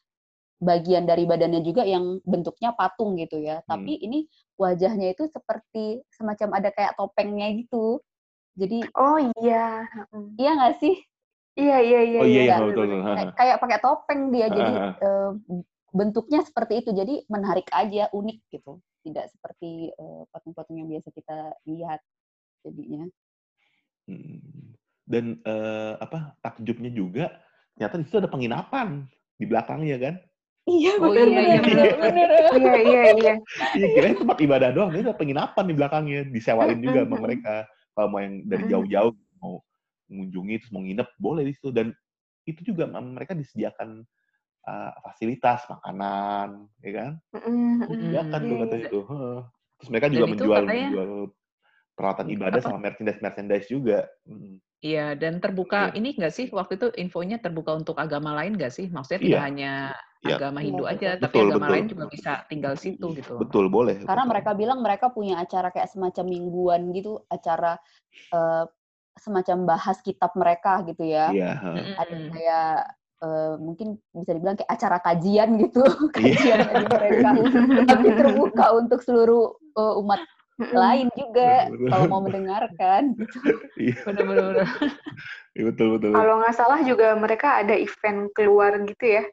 bagian 0.60 1.08
dari 1.08 1.24
badannya 1.24 1.64
juga 1.64 1.88
yang 1.88 2.20
bentuknya 2.22 2.76
patung 2.76 3.16
gitu 3.16 3.40
ya. 3.40 3.64
Tapi 3.64 3.96
ini 3.96 4.28
wajahnya 4.60 5.16
itu 5.16 5.24
seperti 5.32 6.04
semacam 6.12 6.60
ada 6.60 6.68
kayak 6.70 6.94
topengnya 7.00 7.48
gitu. 7.56 8.04
Jadi 8.60 8.84
Oh 8.92 9.16
iya. 9.40 9.88
Heeh. 9.88 10.24
iya 10.36 10.50
nggak 10.60 10.76
sih? 10.78 10.94
Iya, 11.58 11.76
iya, 11.82 12.00
iya. 12.06 12.20
Oh 12.20 12.28
iya, 12.28 12.40
iya, 12.46 12.56
betul, 12.62 12.86
betul. 12.86 13.00
betul. 13.02 13.16
Kayak, 13.16 13.32
kayak 13.36 13.56
pakai 13.58 13.78
topeng 13.82 14.20
dia. 14.30 14.46
Jadi 14.56 14.72
eh, 15.00 15.30
bentuknya 15.90 16.40
seperti 16.42 16.82
itu. 16.84 16.90
Jadi 16.94 17.26
menarik 17.26 17.66
aja, 17.70 18.10
unik 18.10 18.38
gitu. 18.50 18.78
Tidak 19.00 19.26
seperti 19.32 19.90
eh, 19.90 20.22
patung-patung 20.30 20.76
yang 20.78 20.88
biasa 20.88 21.08
kita 21.12 21.36
lihat 21.66 22.00
jadinya. 22.66 23.06
Hmm. 24.08 24.74
Dan 25.06 25.42
eh, 25.42 25.94
apa 25.98 26.38
takjubnya 26.40 26.90
juga 26.92 27.34
ternyata 27.74 27.96
di 27.96 28.04
situ 28.06 28.18
ada 28.20 28.30
penginapan 28.30 29.08
di 29.40 29.44
belakangnya 29.48 29.96
kan? 29.98 30.14
Iya 30.68 30.92
Oh, 31.00 31.10
iya, 31.10 31.24
iya, 31.24 31.60
benar 31.64 31.88
benar. 31.96 32.28
Iya, 32.60 32.80
iya, 32.84 33.02
iya. 33.16 33.34
Iya 33.74 33.86
kira 33.96 34.06
tempat 34.12 34.38
ibadah 34.44 34.68
doang, 34.70 34.92
ini 34.92 35.02
ada 35.08 35.16
penginapan 35.16 35.64
di 35.64 35.74
belakangnya, 35.74 36.20
disewain 36.28 36.78
juga 36.78 37.02
sama 37.02 37.16
Mm-mm. 37.16 37.24
mereka. 37.24 37.54
Kalau 37.96 38.08
mau 38.12 38.20
yang 38.20 38.34
dari 38.46 38.64
jauh-jauh 38.68 39.12
mau 39.40 39.64
mengunjungi 40.10 40.54
terus 40.60 40.72
mau 40.74 40.82
nginep 40.84 41.08
boleh 41.16 41.42
di 41.46 41.52
situ 41.56 41.70
dan 41.72 41.94
itu 42.44 42.60
juga 42.74 42.90
mereka 42.90 43.32
disediakan 43.32 44.04
uh, 44.64 44.92
fasilitas 45.02 45.64
makanan, 45.68 46.68
ya 46.80 46.92
kan? 46.92 47.10
Heeh, 47.36 47.72
heeh. 47.80 47.88
Disediakan 47.88 48.40
tuh 48.40 48.48
Iya, 48.50 48.60
katanya 48.64 48.80
iya. 48.80 48.88
itu. 48.88 49.00
Heeh. 49.06 49.38
Terus 49.80 49.88
mereka 49.88 50.06
Dan 50.06 50.12
juga 50.12 50.24
itu 50.24 50.32
menjual 50.34 50.62
katanya- 50.64 50.90
menjual 50.90 51.10
peralatan 51.96 52.26
ibadah 52.32 52.60
Apa? 52.60 52.66
sama 52.66 52.78
merchandise 52.80 53.20
merchandise 53.20 53.68
juga. 53.68 53.98
Mm. 54.24 54.56
Iya, 54.80 55.06
dan 55.12 55.44
terbuka 55.44 55.92
Iya. 55.92 56.00
ini 56.00 56.08
nggak 56.16 56.32
sih 56.32 56.46
waktu 56.48 56.80
itu 56.80 56.88
infonya 56.96 57.36
terbuka 57.36 57.76
untuk 57.76 58.00
agama 58.00 58.32
lain 58.32 58.56
nggak 58.56 58.72
sih? 58.72 58.88
Maksudnya 58.88 59.20
tidak 59.20 59.36
Iya. 59.36 59.44
hanya 59.44 59.72
Iya. 60.24 60.36
agama 60.40 60.58
Iya, 60.60 60.64
Hindu 60.64 60.84
betul. 60.84 60.92
aja, 60.96 61.08
tapi 61.20 61.24
Betul, 61.36 61.44
agama 61.44 61.60
betul. 61.60 61.72
lain 61.76 61.86
juga 61.92 62.04
bisa 62.08 62.32
tinggal 62.48 62.74
situ 62.80 63.06
gitu. 63.12 63.32
Betul 63.36 63.64
boleh. 63.68 63.96
Karena 64.00 64.24
betul. 64.24 64.32
mereka 64.32 64.50
bilang 64.56 64.78
mereka 64.80 65.06
punya 65.12 65.36
acara 65.36 65.68
kayak 65.68 65.88
semacam 65.92 66.24
mingguan 66.24 66.82
gitu, 66.96 67.20
acara 67.28 67.76
eh, 68.32 68.64
semacam 69.20 69.56
bahas 69.68 70.00
kitab 70.00 70.32
mereka 70.32 70.80
gitu 70.88 71.04
ya. 71.04 71.28
Iya. 71.28 71.52
heeh. 71.60 71.86
Ada 72.00 72.16
kayak 72.32 72.76
eh, 73.20 73.54
mungkin 73.60 74.00
bisa 74.16 74.32
dibilang 74.32 74.56
kayak 74.56 74.70
acara 74.72 74.98
kajian 75.00 75.48
gitu, 75.60 75.82
Iya. 75.84 76.12
kajian 76.16 76.58
dari 76.66 76.84
mereka. 76.88 77.28
Tapi 77.92 78.08
terbuka 78.16 78.66
untuk 78.76 79.00
seluruh 79.04 79.54
eh, 79.76 79.94
umat 80.04 80.20
lain 80.60 81.08
juga 81.16 81.72
kalau 81.88 82.04
mau 82.12 82.20
mendengarkan. 82.20 83.16
Gitu. 83.16 83.38
Iya, 83.80 83.96
Benar-benar. 84.04 84.54
iya, 85.56 85.62
betul 85.72 85.88
betul. 85.96 86.12
Kalau 86.12 86.34
nggak 86.44 86.56
salah 86.56 86.80
juga 86.84 87.16
mereka 87.16 87.64
ada 87.64 87.72
event 87.72 88.28
keluar 88.36 88.76
gitu 88.84 89.06
ya. 89.08 89.24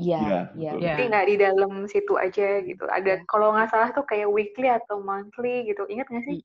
Iya, 0.00 0.18
Iya, 0.18 0.40
iya. 0.58 0.70
betul. 0.74 0.80
Iya. 0.82 0.90
Jadi 0.90 1.02
nggak 1.06 1.26
di 1.28 1.36
dalam 1.38 1.72
situ 1.86 2.12
aja 2.18 2.48
gitu. 2.66 2.84
Ada 2.88 3.22
kalau 3.30 3.54
nggak 3.54 3.70
salah 3.70 3.88
tuh 3.94 4.02
kayak 4.02 4.26
weekly 4.26 4.66
atau 4.66 4.98
monthly 5.04 5.70
gitu. 5.70 5.86
Ingat 5.86 6.10
nggak 6.10 6.24
sih? 6.26 6.36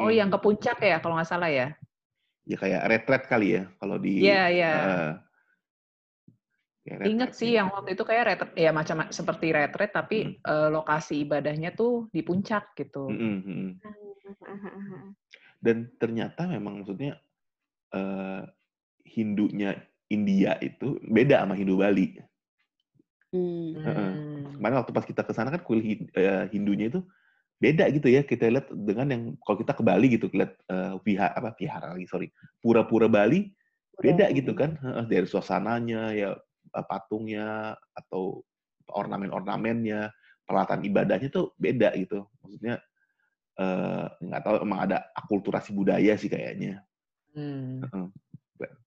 Oh, 0.00 0.08
yang 0.08 0.32
ke 0.32 0.38
puncak 0.40 0.80
ya 0.80 0.96
kalau 1.04 1.20
nggak 1.20 1.28
salah 1.28 1.52
ya? 1.52 1.68
ya 2.48 2.56
kayak 2.58 2.82
retret 2.90 3.22
kali 3.30 3.60
ya 3.60 3.62
kalau 3.78 4.00
di 4.00 4.24
Iya, 4.26 4.42
iya. 4.50 4.72
eh, 4.72 4.80
kayak 4.82 5.29
retret 6.84 7.08
Ingat 7.12 7.30
sih 7.36 7.56
yang 7.56 7.68
waktu 7.72 7.92
itu 7.92 8.04
kayak 8.04 8.24
retret, 8.34 8.52
ya 8.56 8.70
macam 8.72 9.06
seperti 9.12 9.52
retret 9.52 9.92
tapi 9.92 10.18
Hmm. 10.24 10.34
eh, 10.40 10.68
lokasi 10.72 11.28
ibadahnya 11.28 11.76
tuh 11.76 12.08
di 12.12 12.20
puncak 12.24 12.72
gitu. 12.76 13.08
Mm-mm, 13.08 13.36
mm-mm. 13.44 13.70
Heeh. 14.40 15.04
dan 15.60 15.92
ternyata 16.00 16.48
memang 16.48 16.80
maksudnya 16.80 17.20
eh, 17.92 18.42
Hindunya 19.04 19.74
India 20.10 20.54
itu 20.62 20.98
beda 21.02 21.42
sama 21.42 21.58
Hindu 21.58 21.82
Bali. 21.82 22.16
Hmm. 23.30 23.74
Hmm. 23.78 24.58
Kemarin 24.58 24.76
waktu 24.82 24.92
pas 24.94 25.06
kita 25.06 25.22
ke 25.22 25.32
sana 25.34 25.54
kan 25.54 25.62
kuil 25.62 25.82
eh, 25.82 26.44
Hindunya 26.50 26.90
itu 26.90 27.02
beda 27.60 27.92
gitu 27.92 28.08
ya 28.08 28.24
kita 28.24 28.48
lihat 28.48 28.72
dengan 28.72 29.06
yang 29.12 29.22
kalau 29.44 29.60
kita 29.60 29.76
ke 29.76 29.84
Bali 29.84 30.16
gitu 30.16 30.32
lihat 30.32 30.56
uh, 30.72 30.96
vihara 31.04 31.36
apa 31.36 31.52
vihara 31.60 31.92
lagi 31.92 32.08
sorry 32.08 32.32
pura-pura 32.56 33.04
Bali 33.04 33.52
beda 34.00 34.32
gitu 34.32 34.56
kan 34.56 34.80
Heeh, 34.80 35.04
dari 35.04 35.28
suasananya 35.28 36.16
ya 36.16 36.40
patungnya 36.72 37.74
atau 37.94 38.42
ornamen-ornamennya 38.90 40.10
peralatan 40.46 40.82
ibadahnya 40.82 41.28
tuh 41.30 41.54
beda 41.58 41.94
gitu 41.94 42.26
maksudnya 42.42 42.78
eh, 43.58 44.06
nggak 44.18 44.42
tahu 44.42 44.56
emang 44.62 44.80
ada 44.86 45.10
akulturasi 45.14 45.70
budaya 45.74 46.14
sih 46.18 46.30
kayaknya 46.30 46.82
Hmm, 47.30 47.78
Heeh. 47.86 48.06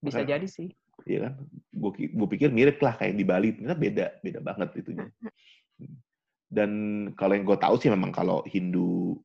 bisa 0.03 0.19
Makanya- 0.19 0.31
jadi 0.35 0.47
sih. 0.51 0.67
Iya 1.07 1.31
kan? 1.31 1.33
Gue 1.71 2.27
pikir 2.35 2.51
mirip 2.51 2.75
lah 2.83 2.99
kayak 2.99 3.15
di 3.15 3.23
Bali, 3.23 3.55
ternyata 3.55 3.79
beda, 3.79 4.05
beda 4.19 4.39
banget 4.43 4.69
itunya. 4.83 5.07
Dan 6.51 6.71
kalau 7.15 7.33
yang 7.39 7.47
gue 7.47 7.55
tahu 7.55 7.75
sih 7.79 7.87
memang 7.87 8.11
kalau 8.11 8.43
Hindu 8.51 9.15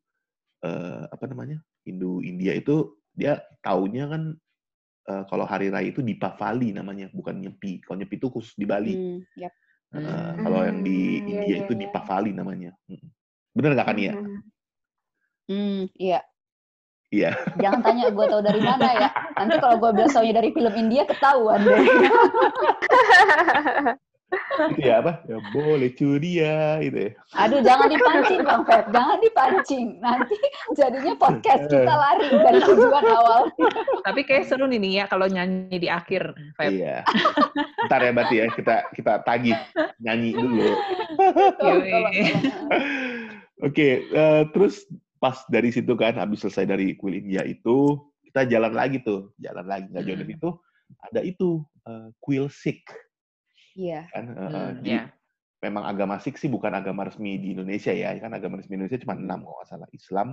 eh, 0.62 1.02
apa 1.10 1.26
namanya 1.26 1.58
Hindu 1.82 2.22
India 2.22 2.54
itu 2.54 2.94
dia 3.10 3.42
taunya 3.58 4.06
kan 4.06 4.38
eh, 5.08 5.22
kalau 5.26 5.48
hari 5.48 5.72
raya 5.72 5.88
itu 5.88 6.04
Dipavali 6.04 6.76
namanya, 6.76 7.08
bukan 7.10 7.40
Nyepi. 7.40 7.80
Kalau 7.80 7.96
Nyepi 7.96 8.20
itu 8.20 8.28
khusus 8.28 8.52
di 8.54 8.68
Bali. 8.68 8.94
Hmm, 8.94 9.24
yap. 9.34 9.52
Eh, 9.88 10.04
Hmm. 10.04 10.44
kalau 10.44 10.60
yang 10.68 10.84
di 10.84 11.16
Hmm, 11.16 11.32
India 11.32 11.48
iya, 11.48 11.64
itu 11.64 11.72
iya. 11.72 11.80
Dipavali 11.88 12.30
namanya. 12.36 12.76
Bener 13.56 13.72
nggak 13.72 13.88
kan 13.88 13.96
ya? 13.96 14.12
Hmm, 15.48 15.88
iya. 15.96 16.20
Iya. 17.08 17.32
Jangan 17.56 17.80
tanya 17.80 18.12
gue 18.12 18.26
tahu 18.28 18.44
dari 18.44 18.60
mana 18.60 18.88
ya. 18.92 19.08
Nanti 19.32 19.56
kalau 19.56 19.80
gue 19.80 19.96
bilang 19.96 20.12
taunya 20.12 20.36
dari 20.36 20.52
film 20.52 20.74
India 20.76 21.08
ketahuan 21.08 21.64
deh. 21.64 21.80
itu 24.74 24.80
ya 24.84 25.00
apa? 25.00 25.24
Ya 25.24 25.38
boleh 25.54 25.90
curi 25.96 26.42
ya, 26.44 26.82
gitu 26.84 26.98
ya. 27.08 27.12
Aduh, 27.38 27.60
jangan 27.64 27.88
dipancing 27.88 28.40
Bang 28.44 28.62
Feb, 28.68 28.84
jangan 28.92 29.18
dipancing. 29.24 29.86
Nanti 30.04 30.36
jadinya 30.76 31.14
podcast 31.16 31.64
kita 31.70 31.94
lari 31.94 32.28
dari 32.28 32.60
tujuan 32.60 33.04
awal. 33.08 33.42
Tapi 34.04 34.20
kayak 34.28 34.50
seru 34.50 34.68
nih 34.68 34.78
nih 34.82 34.92
ya 35.00 35.04
kalau 35.08 35.26
nyanyi 35.30 35.78
di 35.80 35.88
akhir, 35.88 36.36
Feb. 36.60 36.70
Iya. 36.76 37.06
Ntar 37.88 38.00
ya 38.04 38.10
berarti 38.12 38.34
ya 38.36 38.46
kita 38.52 38.76
kita 38.92 39.12
tagih 39.24 39.56
nyanyi 40.02 40.30
dulu. 40.36 40.68
Tolong, 41.56 41.82
Yoi. 41.82 41.90
tolong, 41.90 42.12
tolong. 42.12 42.14
Oke, 43.58 43.88
eh, 44.06 44.42
terus 44.54 44.86
pas 45.18 45.34
dari 45.50 45.74
situ 45.74 45.98
kan 45.98 46.14
habis 46.14 46.46
selesai 46.46 46.68
dari 46.68 46.94
kuil 46.94 47.18
India 47.18 47.42
itu 47.42 47.98
kita 48.28 48.46
jalan 48.46 48.70
lagi 48.70 49.02
tuh, 49.02 49.34
jalan 49.42 49.66
lagi 49.66 49.90
nggak 49.90 50.04
jauh 50.04 50.18
dari 50.20 50.34
Hmm. 50.36 50.38
itu 50.38 50.50
ada 50.98 51.20
itu 51.24 51.48
eh, 51.88 52.08
kuil 52.22 52.46
Sikh 52.52 52.86
Iya. 53.78 54.00
kan. 54.10 54.24
Hmm, 54.34 54.70
jadi 54.82 54.90
ya. 54.90 55.02
memang 55.62 55.86
agama 55.86 56.18
Sikh 56.18 56.34
sih 56.34 56.50
bukan 56.50 56.74
agama 56.74 57.06
resmi 57.06 57.38
di 57.38 57.54
Indonesia 57.54 57.94
ya, 57.94 58.18
kan 58.18 58.34
agama 58.34 58.58
resmi 58.58 58.74
Indonesia 58.74 58.98
cuma 59.06 59.14
enam 59.14 59.46
kalau 59.46 59.56
nggak 59.62 59.70
salah, 59.70 59.88
Islam, 59.94 60.28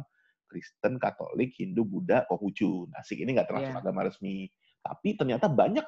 Kristen, 0.50 0.98
Katolik, 0.98 1.54
Hindu, 1.54 1.86
Buddha, 1.86 2.26
Konghucu. 2.26 2.90
Nah, 2.90 3.06
Sikh 3.06 3.22
ini 3.22 3.38
nggak 3.38 3.46
termasuk 3.46 3.70
Iya. 3.70 3.82
agama 3.86 4.02
resmi, 4.10 4.50
tapi 4.82 5.14
ternyata 5.14 5.46
banyak 5.46 5.86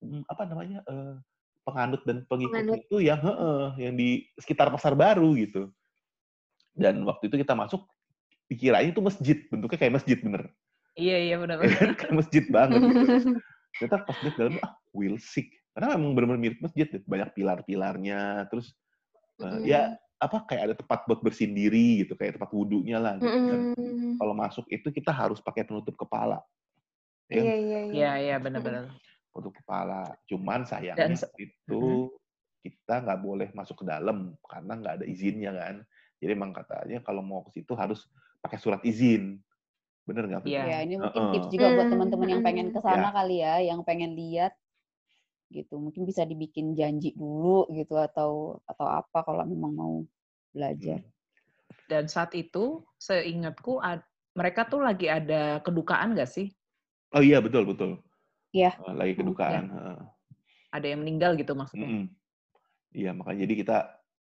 mm, 0.00 0.22
apa 0.32 0.42
namanya 0.48 0.78
eh, 0.88 1.14
penganut 1.64 2.02
dan 2.08 2.24
pengikut 2.24 2.64
Penganut. 2.64 2.80
itu 2.88 2.96
yang 3.04 3.20
heeh, 3.20 3.64
yang 3.84 3.94
di 3.96 4.24
sekitar 4.40 4.72
pasar 4.72 4.96
baru 4.96 5.36
gitu. 5.36 5.68
Dan 6.72 7.04
waktu 7.04 7.28
itu 7.28 7.36
kita 7.40 7.52
masuk 7.52 7.84
dikirain 8.48 8.92
itu 8.92 9.00
masjid, 9.00 9.44
bentuknya 9.48 9.78
kayak 9.80 9.94
masjid 10.00 10.18
bener. 10.20 10.48
Iya, 10.94 11.16
iya 11.20 11.36
benar. 11.40 11.56
kayak 12.00 12.14
masjid 12.14 12.44
banget 12.52 12.80
gitu. 12.92 13.06
Ternyata 13.80 13.96
pas 14.06 14.16
lihat 14.22 14.34
dalamnya, 14.38 14.62
ah, 14.62 14.74
will 14.94 15.18
sick. 15.18 15.50
Karena 15.74 15.98
memang 15.98 16.12
benar-benar 16.14 16.40
mirip 16.42 16.58
masjid, 16.62 16.86
ya. 16.86 17.00
banyak 17.02 17.30
pilar-pilarnya, 17.34 18.46
terus 18.50 18.78
eh, 19.42 19.60
ya 19.66 19.80
apa 20.22 20.46
kayak 20.46 20.62
ada 20.72 20.74
tempat 20.78 21.04
buat 21.10 21.20
bersihin 21.20 21.52
diri 21.54 22.06
gitu, 22.06 22.14
kayak 22.14 22.38
tempat 22.38 22.50
wudhunya 22.54 22.98
lah. 23.02 23.18
Gitu. 23.18 23.38
Dan 23.46 23.60
Mhm. 23.74 24.16
kalau 24.22 24.34
masuk 24.38 24.64
itu 24.70 24.88
kita 24.94 25.10
harus 25.10 25.42
pakai 25.42 25.66
penutup 25.66 25.94
kepala. 25.98 26.40
Ya, 27.30 27.42
Iya, 27.42 27.54
iya, 27.56 27.56
iya. 27.58 27.78
Iya, 27.94 28.10
iya 28.22 28.36
benar-benar. 28.38 28.84
penutup 29.34 29.54
kepala. 29.60 30.14
Cuman 30.30 30.62
sayangnya 30.62 31.18
Dan 31.18 31.18
itu 31.42 31.82
kita 32.64 32.94
nggak 33.04 33.20
boleh 33.20 33.48
masuk 33.52 33.82
ke 33.82 33.86
dalam 33.88 34.38
karena 34.46 34.72
nggak 34.78 34.94
ada 35.02 35.06
izinnya 35.10 35.52
kan. 35.52 35.76
Jadi 36.22 36.30
emang 36.32 36.52
katanya 36.56 36.98
kalau 37.04 37.20
mau 37.20 37.42
ke 37.44 37.60
situ 37.60 37.74
harus 37.76 38.08
pakai 38.40 38.58
surat 38.62 38.80
izin. 38.86 39.42
Bener 40.08 40.24
nggak? 40.30 40.42
Iya. 40.48 40.64
Ya, 40.64 40.76
ini 40.86 40.94
mungkin 41.00 41.22
tips 41.34 41.48
juga 41.52 41.66
buat 41.74 41.86
Hmm, 41.88 41.92
teman-teman 41.92 42.28
yang 42.30 42.42
pengen 42.44 42.68
ke 42.72 42.80
sana 42.80 43.08
Ya. 43.08 43.12
kali 43.12 43.36
ya, 43.42 43.54
yang 43.60 43.80
pengen 43.84 44.12
lihat 44.16 44.52
gitu. 45.54 45.78
Mungkin 45.78 46.02
bisa 46.02 46.26
dibikin 46.26 46.74
janji 46.74 47.14
dulu 47.14 47.70
gitu 47.70 47.94
atau 47.94 48.58
atau 48.66 48.86
apa 48.90 49.22
kalau 49.22 49.46
memang 49.46 49.72
mau 49.72 49.94
belajar. 50.50 50.98
Hmm. 51.00 51.12
Dan 51.86 52.10
saat 52.10 52.34
itu, 52.34 52.82
seingatku, 52.98 53.78
ad- 53.78 54.04
mereka 54.34 54.66
tuh 54.66 54.82
lagi 54.82 55.06
ada 55.06 55.62
kedukaan 55.62 56.18
nggak 56.18 56.26
sih? 56.26 56.50
Oh 57.14 57.22
iya 57.22 57.38
betul 57.38 57.62
betul. 57.70 58.02
Iya. 58.50 58.74
Eh, 58.82 58.94
Lagi 58.98 59.14
kedukaan. 59.14 59.70
heeh. 59.70 59.98
Ada 60.74 60.86
yang 60.90 61.06
meninggal 61.06 61.38
gitu 61.38 61.54
maksudnya? 61.54 61.86
Mm-mm. 61.86 62.04
Iya 62.94 63.10
makanya 63.14 63.46
jadi 63.46 63.54
kita 63.62 63.76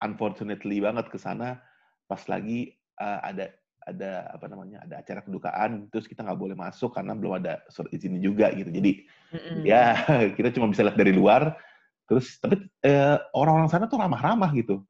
unfortunately 0.04 0.80
banget 0.80 1.12
ke 1.12 1.20
sana 1.20 1.60
pas 2.08 2.20
lagi 2.32 2.76
uh, 3.00 3.20
ada 3.24 3.52
ada 3.88 4.28
apa 4.36 4.46
namanya 4.52 4.84
ada 4.84 5.00
acara 5.00 5.24
kedukaan 5.24 5.88
terus 5.88 6.04
kita 6.12 6.20
nggak 6.20 6.36
boleh 6.36 6.56
masuk 6.60 6.92
karena 6.92 7.16
belum 7.16 7.40
ada 7.40 7.64
surat 7.72 7.88
izinnya 7.96 8.20
juga 8.20 8.52
gitu 8.52 8.68
jadi 8.68 8.92
Mm-mm. 9.32 9.64
ya 9.64 9.96
kita 10.38 10.52
cuma 10.52 10.68
bisa 10.68 10.84
lihat 10.84 11.00
dari 11.00 11.16
luar 11.16 11.56
terus 12.04 12.36
tapi 12.44 12.68
eh, 12.84 13.16
orang-orang 13.32 13.72
sana 13.72 13.88
tuh 13.88 13.96
ramah-ramah 13.96 14.52
gitu 14.60 14.84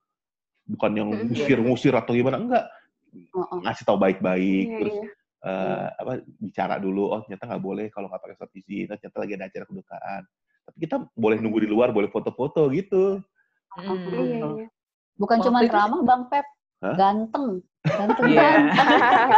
bukan 0.65 0.91
yang 0.97 1.09
ngusir-ngusir 1.29 1.93
atau 1.93 2.17
gimana 2.17 2.41
enggak 2.41 2.65
Heeh. 3.13 3.59
ngasih 3.63 3.85
tahu 3.85 3.97
baik-baik 4.01 4.65
Iya, 4.65 4.77
terus 4.81 4.95
iya. 4.97 5.09
eh, 5.45 5.87
apa 6.01 6.11
bicara 6.41 6.75
dulu 6.81 7.13
oh 7.13 7.21
ternyata 7.21 7.45
nggak 7.53 7.63
boleh 7.63 7.85
kalau 7.93 8.09
nggak 8.09 8.21
pakai 8.25 8.35
surat 8.41 8.51
izin 8.57 8.89
oh, 8.89 8.97
ternyata 8.97 9.17
lagi 9.21 9.33
ada 9.37 9.45
acara 9.45 9.65
kedukaan 9.69 10.21
tapi 10.67 10.77
kita 10.83 10.95
boleh 11.13 11.37
nunggu 11.37 11.59
di 11.63 11.69
luar 11.69 11.93
boleh 11.93 12.09
foto-foto 12.09 12.65
gitu 12.73 13.21
Mm. 13.77 14.09
Iya, 14.09 14.21
iya. 14.57 14.67
Bukan 15.17 15.37
cuma 15.41 15.61
ramah 15.61 16.01
Bang 16.01 16.23
Pep, 16.29 16.45
Hah? 16.77 16.93
ganteng. 16.93 17.61
Ganteng 17.81 18.25
Iya. 18.27 18.41
ganteng. 18.69 18.87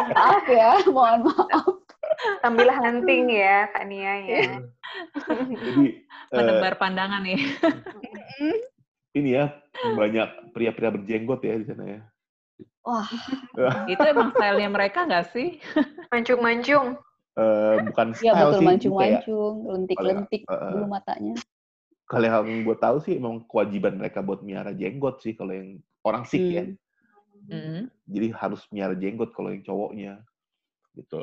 maaf 0.17 0.45
ya, 0.45 0.69
mohon 0.87 1.19
maaf. 1.25 1.65
Sambil 2.41 2.67
hunting 2.69 3.31
ya, 3.31 3.69
Kak 3.69 3.85
Nia 3.85 4.13
ya. 4.19 4.41
jadi 5.55 5.85
eh, 6.31 6.35
Menebar 6.35 6.75
pandangan 6.75 7.21
nih. 7.21 7.39
ini 9.11 9.33
ya 9.33 9.51
banyak 9.79 10.53
pria-pria 10.53 10.89
berjenggot 10.89 11.41
ya 11.41 11.55
di 11.55 11.65
sana 11.65 11.83
ya 11.87 12.01
Wah, 12.81 13.05
Itu 13.91 14.01
emang 14.01 14.31
stylenya 14.31 14.67
mereka 14.67 15.03
nggak 15.03 15.29
sih? 15.29 15.59
Mancung-mancung. 16.09 16.97
Eh, 17.33 17.75
bukan 17.85 18.07
ya 18.15 18.33
style 18.33 18.35
betul 18.35 18.53
sih 18.53 18.65
mancung-mancung, 18.65 19.53
lentik-lentik 19.69 20.41
yang- 20.43 20.71
bulu 20.73 20.85
matanya. 20.87 21.35
kalau 22.03 22.25
yang 22.25 22.65
gue 22.65 22.73
tahu 22.75 22.97
sih 22.99 23.15
emang 23.15 23.45
kewajiban 23.45 23.93
mereka 23.95 24.19
buat 24.19 24.41
miara 24.41 24.73
jenggot 24.73 25.21
sih 25.21 25.37
kalau 25.37 25.53
yang 25.53 25.77
orang 26.01 26.25
Sikh 26.25 26.41
ya 26.49 26.63
Hmm. 27.49 27.57
Mm-mm. 27.57 27.83
jadi 28.05 28.27
harus 28.37 28.61
miara 28.69 28.93
jenggot 28.93 29.33
kalau 29.33 29.49
yang 29.49 29.65
cowoknya 29.65 30.13
gitu 30.93 31.21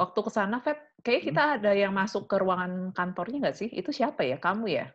Waktu 0.00 0.16
ke 0.24 0.30
sana, 0.32 0.64
Feb, 0.64 0.80
kayaknya 1.04 1.20
Hmm. 1.20 1.28
kita 1.28 1.42
ada 1.60 1.70
yang 1.76 1.92
masuk 1.92 2.24
ke 2.24 2.40
ruangan 2.40 2.88
kantornya 2.96 3.36
nggak 3.44 3.58
sih? 3.60 3.68
Itu 3.68 3.92
siapa 3.92 4.24
ya? 4.24 4.40
Kamu 4.40 4.64
ya? 4.64 4.88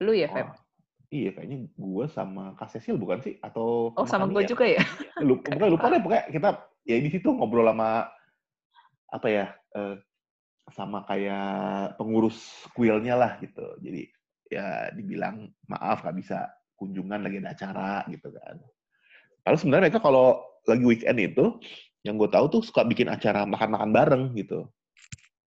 Lu 0.00 0.16
ya, 0.16 0.32
Feb? 0.32 0.48
Oh, 0.48 0.56
iya 1.12 1.30
kayaknya 1.36 1.68
gue 1.76 2.04
sama 2.08 2.56
Kak 2.56 2.72
Cecil 2.74 2.96
bukan 2.96 3.20
sih 3.20 3.36
atau 3.38 3.92
Oh, 3.94 4.08
sama 4.08 4.26
gue 4.32 4.42
Nia? 4.42 4.50
juga 4.50 4.64
ya? 4.64 4.82
lupa 5.22 5.46
pokoknya 5.46 5.70
lupa 5.70 5.86
deh 5.92 6.00
pokoknya 6.02 6.24
kita 6.32 6.48
ya 6.88 6.96
di 6.98 7.10
situ 7.12 7.28
ngobrol 7.30 7.68
sama 7.70 8.10
apa 9.14 9.28
ya 9.30 9.46
eh, 9.78 9.94
sama 10.74 11.06
kayak 11.06 11.94
pengurus 12.00 12.66
kuilnya 12.74 13.14
lah 13.14 13.32
gitu 13.38 13.62
jadi 13.78 14.02
ya 14.50 14.90
dibilang 14.90 15.54
maaf 15.70 16.02
nggak 16.02 16.16
bisa 16.18 16.50
kunjungan 16.74 17.22
lagi 17.22 17.38
ada 17.38 17.50
acara 17.54 17.92
gitu 18.10 18.34
kan 18.34 18.58
kalau 19.44 19.56
sebenarnya 19.60 19.92
mereka 19.92 20.00
kalau 20.00 20.40
lagi 20.64 20.84
weekend 20.84 21.18
itu 21.20 21.44
yang 22.02 22.16
gue 22.16 22.28
tahu 22.28 22.48
tuh 22.48 22.60
suka 22.64 22.84
bikin 22.84 23.08
acara 23.08 23.44
makan-makan 23.44 23.90
bareng 23.92 24.24
gitu. 24.36 24.68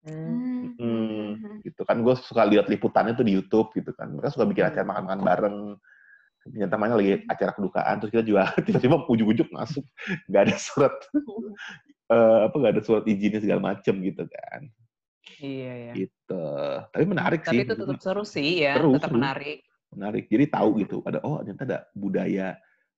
Hmm. 0.06 0.72
Hmm, 0.80 1.60
gitu 1.66 1.82
kan. 1.84 2.00
Gue 2.02 2.16
suka 2.16 2.46
lihat 2.46 2.70
liputannya 2.70 3.18
tuh 3.18 3.26
di 3.26 3.34
YouTube 3.36 3.74
gitu 3.74 3.92
kan. 3.92 4.14
Mereka 4.14 4.32
suka 4.32 4.46
bikin 4.46 4.64
Hmm. 4.66 4.72
acara 4.74 4.86
makan-makan 4.86 5.22
bareng. 5.22 5.58
Ternyata 6.48 6.74
namanya 6.80 6.96
lagi 6.96 7.12
acara 7.28 7.52
kedukaan 7.52 7.96
terus 8.00 8.12
kita 8.16 8.24
juga 8.24 8.42
tiba-tiba 8.66 8.96
ujuk-ujuk 9.06 9.50
masuk. 9.52 9.84
Nggak 10.32 10.42
ada 10.48 10.56
surat 10.56 10.94
eh, 12.16 12.40
apa 12.48 12.56
nggak 12.56 12.74
ada 12.78 12.82
surat 12.86 13.04
izinnya 13.04 13.42
segala 13.44 13.62
macem 13.76 13.98
gitu 14.00 14.24
kan. 14.26 14.62
Iya, 15.44 15.74
ya. 15.92 15.94
gitu. 15.94 16.46
Tapi 16.88 17.04
menarik 17.04 17.42
Tapi 17.44 17.52
sih. 17.52 17.68
itu 17.68 17.74
tetap 17.76 18.00
seru 18.00 18.24
sih 18.24 18.64
ya, 18.64 18.80
Seru, 18.80 18.96
tetap 18.96 19.12
seru. 19.12 19.20
menarik. 19.20 19.60
menarik. 19.92 20.24
Jadi 20.32 20.46
tahu 20.48 20.70
gitu 20.82 20.98
ada 21.04 21.20
oh 21.22 21.44
ternyata 21.44 21.64
ada 21.68 21.80
budaya 21.92 22.56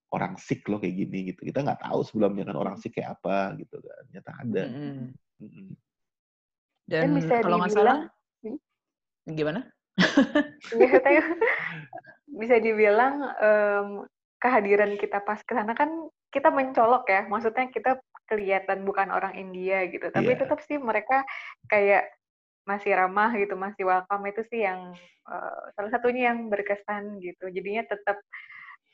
orang 0.10 0.34
Sikh 0.42 0.66
loh 0.66 0.82
kayak 0.82 0.96
gini 1.06 1.34
gitu 1.34 1.46
kita 1.46 1.62
nggak 1.62 1.86
tahu 1.86 2.02
sebelumnya 2.02 2.50
kan 2.50 2.58
orang 2.58 2.76
Sikh 2.82 2.98
kayak 2.98 3.22
apa 3.22 3.54
gitu 3.62 3.78
kan 3.78 4.02
ternyata 4.10 4.32
ada. 4.42 4.64
Mm-mm. 4.66 5.70
Dan, 6.90 7.02
Dan 7.06 7.12
bisa 7.22 7.34
kalau 7.46 7.58
nggak 7.62 7.74
salah, 7.78 8.00
gimana? 9.30 9.62
Nggak 10.74 11.02
tahu. 11.06 11.22
bisa 12.42 12.56
dibilang 12.58 13.16
em, 13.38 13.88
kehadiran 14.42 14.98
kita 14.98 15.22
pas 15.22 15.38
ke 15.44 15.54
sana 15.54 15.78
kan 15.78 15.90
kita 16.34 16.50
mencolok 16.50 17.10
ya, 17.10 17.22
maksudnya 17.30 17.70
kita 17.70 18.02
kelihatan 18.30 18.86
bukan 18.86 19.10
orang 19.10 19.34
India 19.34 19.86
gitu, 19.90 20.14
tapi 20.14 20.38
Iya. 20.38 20.46
tetap 20.46 20.62
sih 20.62 20.78
mereka 20.78 21.26
kayak 21.66 22.06
masih 22.70 22.94
ramah 22.94 23.34
gitu, 23.34 23.58
masih 23.58 23.86
welcome 23.86 24.26
itu 24.30 24.42
sih 24.50 24.62
yang 24.66 24.94
eh, 25.30 25.64
salah 25.78 25.92
satunya 25.94 26.34
yang 26.34 26.50
berkesan 26.50 27.22
gitu. 27.22 27.50
Jadinya 27.54 27.86
tetap 27.86 28.18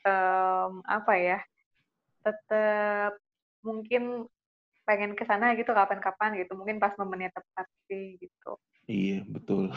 em, 0.06 0.72
apa 0.86 1.12
ya, 1.18 1.38
tetap 2.22 3.18
mungkin 3.66 4.30
pengen 4.86 5.18
ke 5.18 5.26
sana 5.26 5.58
gitu 5.58 5.74
kapan-kapan 5.74 6.38
gitu, 6.38 6.54
mungkin 6.54 6.78
pas 6.78 6.94
momennya 6.94 7.34
tepat 7.34 7.66
sih 7.90 8.22
gitu. 8.22 8.54
Iya, 8.86 9.26
betul. 9.26 9.74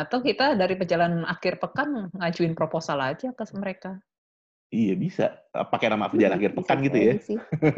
Atau 0.00 0.20
kita 0.20 0.58
dari 0.58 0.74
perjalanan 0.74 1.22
akhir 1.24 1.62
pekan 1.62 2.10
ngajuin 2.12 2.52
proposal 2.58 2.98
aja 3.00 3.30
ke 3.30 3.44
mereka. 3.54 3.96
Iya, 4.74 4.98
bisa. 4.98 5.26
Pakai 5.54 5.86
nama 5.88 6.10
perjalanan 6.10 6.42
akhir 6.42 6.52
Bisa 6.52 6.58
pekan 6.58 6.78
gitu 6.82 6.98
ya. 6.98 7.12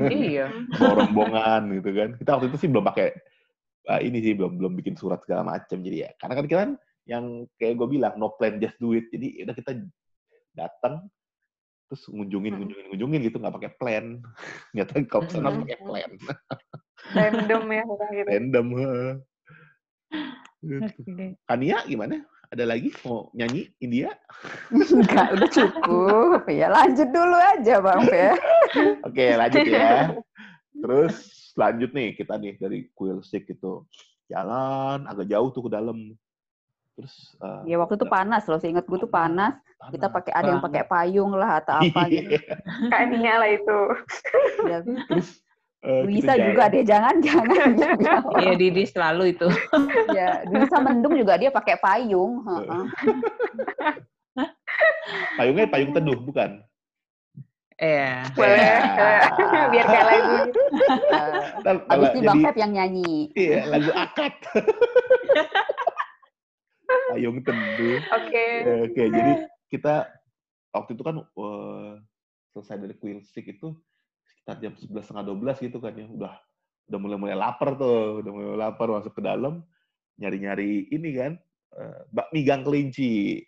iya. 0.08 0.46
Rombongan 0.80 1.62
gitu 1.78 1.90
kan. 1.92 2.08
Kita 2.16 2.30
waktu 2.40 2.48
itu 2.48 2.58
sih 2.64 2.68
belum 2.72 2.84
pakai 2.88 3.12
ah, 3.92 4.00
ini 4.00 4.18
sih 4.24 4.32
belum 4.32 4.56
belum 4.56 4.72
bikin 4.80 4.96
surat 4.96 5.20
segala 5.22 5.44
macam 5.44 5.78
jadi 5.84 6.08
ya. 6.08 6.10
Karena 6.16 6.34
kan 6.40 6.44
kita 6.48 6.60
kan 6.64 6.72
yang 7.08 7.24
kayak 7.60 7.74
gue 7.76 7.88
bilang 7.92 8.14
no 8.16 8.32
plan 8.34 8.56
just 8.56 8.80
do 8.80 8.96
it. 8.96 9.06
Jadi 9.12 9.38
ya 9.38 9.42
udah 9.44 9.56
kita 9.56 9.72
datang 10.56 10.94
terus 11.88 12.05
ngunjungin 12.12 12.53
Mm-mm. 12.53 12.61
ngunjungin 12.61 12.87
ngunjungin 12.92 13.20
gitu 13.33 13.37
nggak 13.40 13.57
pakai 13.57 13.72
plan. 13.81 14.07
Tahu 14.77 15.03
kalau 15.09 15.24
harus 15.24 15.57
Mm-mm. 15.57 15.64
pakai 15.64 15.79
plan. 15.81 16.11
Random 17.16 17.62
ya 17.72 17.85
gitu. 18.12 18.29
Random. 18.29 18.66
Gitu. 20.61 21.01
Oke. 21.01 21.24
Kania 21.48 21.77
gimana? 21.88 22.20
Ada 22.48 22.64
lagi 22.64 22.88
mau 23.05 23.29
nyanyi 23.37 23.68
India? 23.77 24.12
Enggak, 24.72 25.37
udah 25.37 25.48
cukup. 25.53 26.48
Ya 26.48 26.72
lanjut 26.72 27.09
dulu 27.12 27.37
aja 27.37 27.74
Bang 27.81 28.09
Fe. 28.09 28.33
Oke, 29.09 29.37
lanjut 29.37 29.64
ya. 29.68 30.16
Terus 30.72 31.14
lanjut 31.57 31.90
nih 31.92 32.16
kita 32.16 32.40
nih 32.40 32.57
dari 32.57 32.88
Quilsick 32.96 33.53
itu 33.53 33.85
jalan 34.33 35.05
agak 35.05 35.29
jauh 35.29 35.53
tuh 35.53 35.68
ke 35.68 35.70
dalam. 35.77 36.16
Terus 36.98 37.14
eh, 37.38 37.61
Ya 37.70 37.76
waktu 37.78 37.94
itu 37.94 38.06
panas 38.11 38.42
loh, 38.50 38.58
seingat 38.58 38.82
gue 38.90 38.98
tuh 38.98 39.06
panas. 39.06 39.54
Kita 39.94 40.11
panas 40.11 40.16
pakai 40.18 40.32
ada 40.34 40.48
yang 40.50 40.58
pakai 40.58 40.82
payung 40.90 41.30
lah 41.38 41.62
atau 41.62 41.78
apa 41.78 42.11
gitu. 42.11 42.34
Iya. 42.34 42.90
Kak 42.90 43.02
Nia 43.14 43.34
lah 43.38 43.50
itu. 43.54 43.78
Ya, 44.66 44.78
Terus 44.82 45.30
kita 45.78 46.02
bisa 46.11 46.32
juga 46.34 46.62
deh, 46.74 46.82
jangan-jangan. 46.82 47.70
Iya, 48.42 48.52
Didi 48.58 48.82
selalu 48.82 49.38
itu. 49.38 49.46
ya, 50.18 50.42
bisa 50.50 50.82
mendung 50.82 51.14
juga 51.14 51.38
dia 51.38 51.54
pakai 51.54 51.78
payung. 51.78 52.42
heeh. 52.42 52.82
Payungnya 55.38 55.70
payung 55.70 55.94
teduh 55.94 56.18
bukan? 56.18 56.66
Iya. 57.78 58.26
Boleh. 58.34 58.58
Ya. 58.58 58.78
Biar 59.70 59.87
kayak 59.87 60.06
lagu 60.11 60.34
gitu. 60.50 60.62
Eh, 61.14 61.42
Ntar 61.62 61.74
Abis 61.78 61.87
malah 61.94 62.11
ini 62.11 62.26
Bang 62.26 62.42
Feb 62.42 62.56
yang 62.58 62.72
nyanyi. 62.74 63.14
iya, 63.38 63.70
lagu 63.70 63.90
akad. 63.94 64.34
Payung 66.88 67.38
teduh. 67.44 67.98
Oke. 68.16 68.46
Ya, 68.64 68.74
Oke, 68.88 69.03
jadi 69.09 69.33
kita 69.68 69.94
waktu 70.72 70.90
itu 70.96 71.03
kan 71.05 71.16
eh, 71.20 71.92
selesai 72.53 72.77
dari 72.81 72.94
Quilsick 72.96 73.46
itu 73.48 73.77
sekitar 74.24 74.57
jam 74.61 74.72
11 74.77 75.05
setengah 75.05 75.24
12 75.29 75.64
gitu 75.68 75.79
kan 75.79 75.92
ya. 75.94 76.07
Udah 76.09 76.35
udah 76.88 76.98
mulai-mulai 76.98 77.37
lapar 77.37 77.77
tuh, 77.77 78.24
udah 78.24 78.31
mulai 78.33 78.57
lapar 78.57 78.88
masuk 78.88 79.12
ke 79.12 79.22
dalam 79.22 79.61
nyari-nyari 80.16 80.88
ini 80.88 81.11
kan 81.14 81.33
eh, 81.77 82.01
bakmi 82.09 82.40
gang 82.42 82.64
kelinci. 82.64 83.44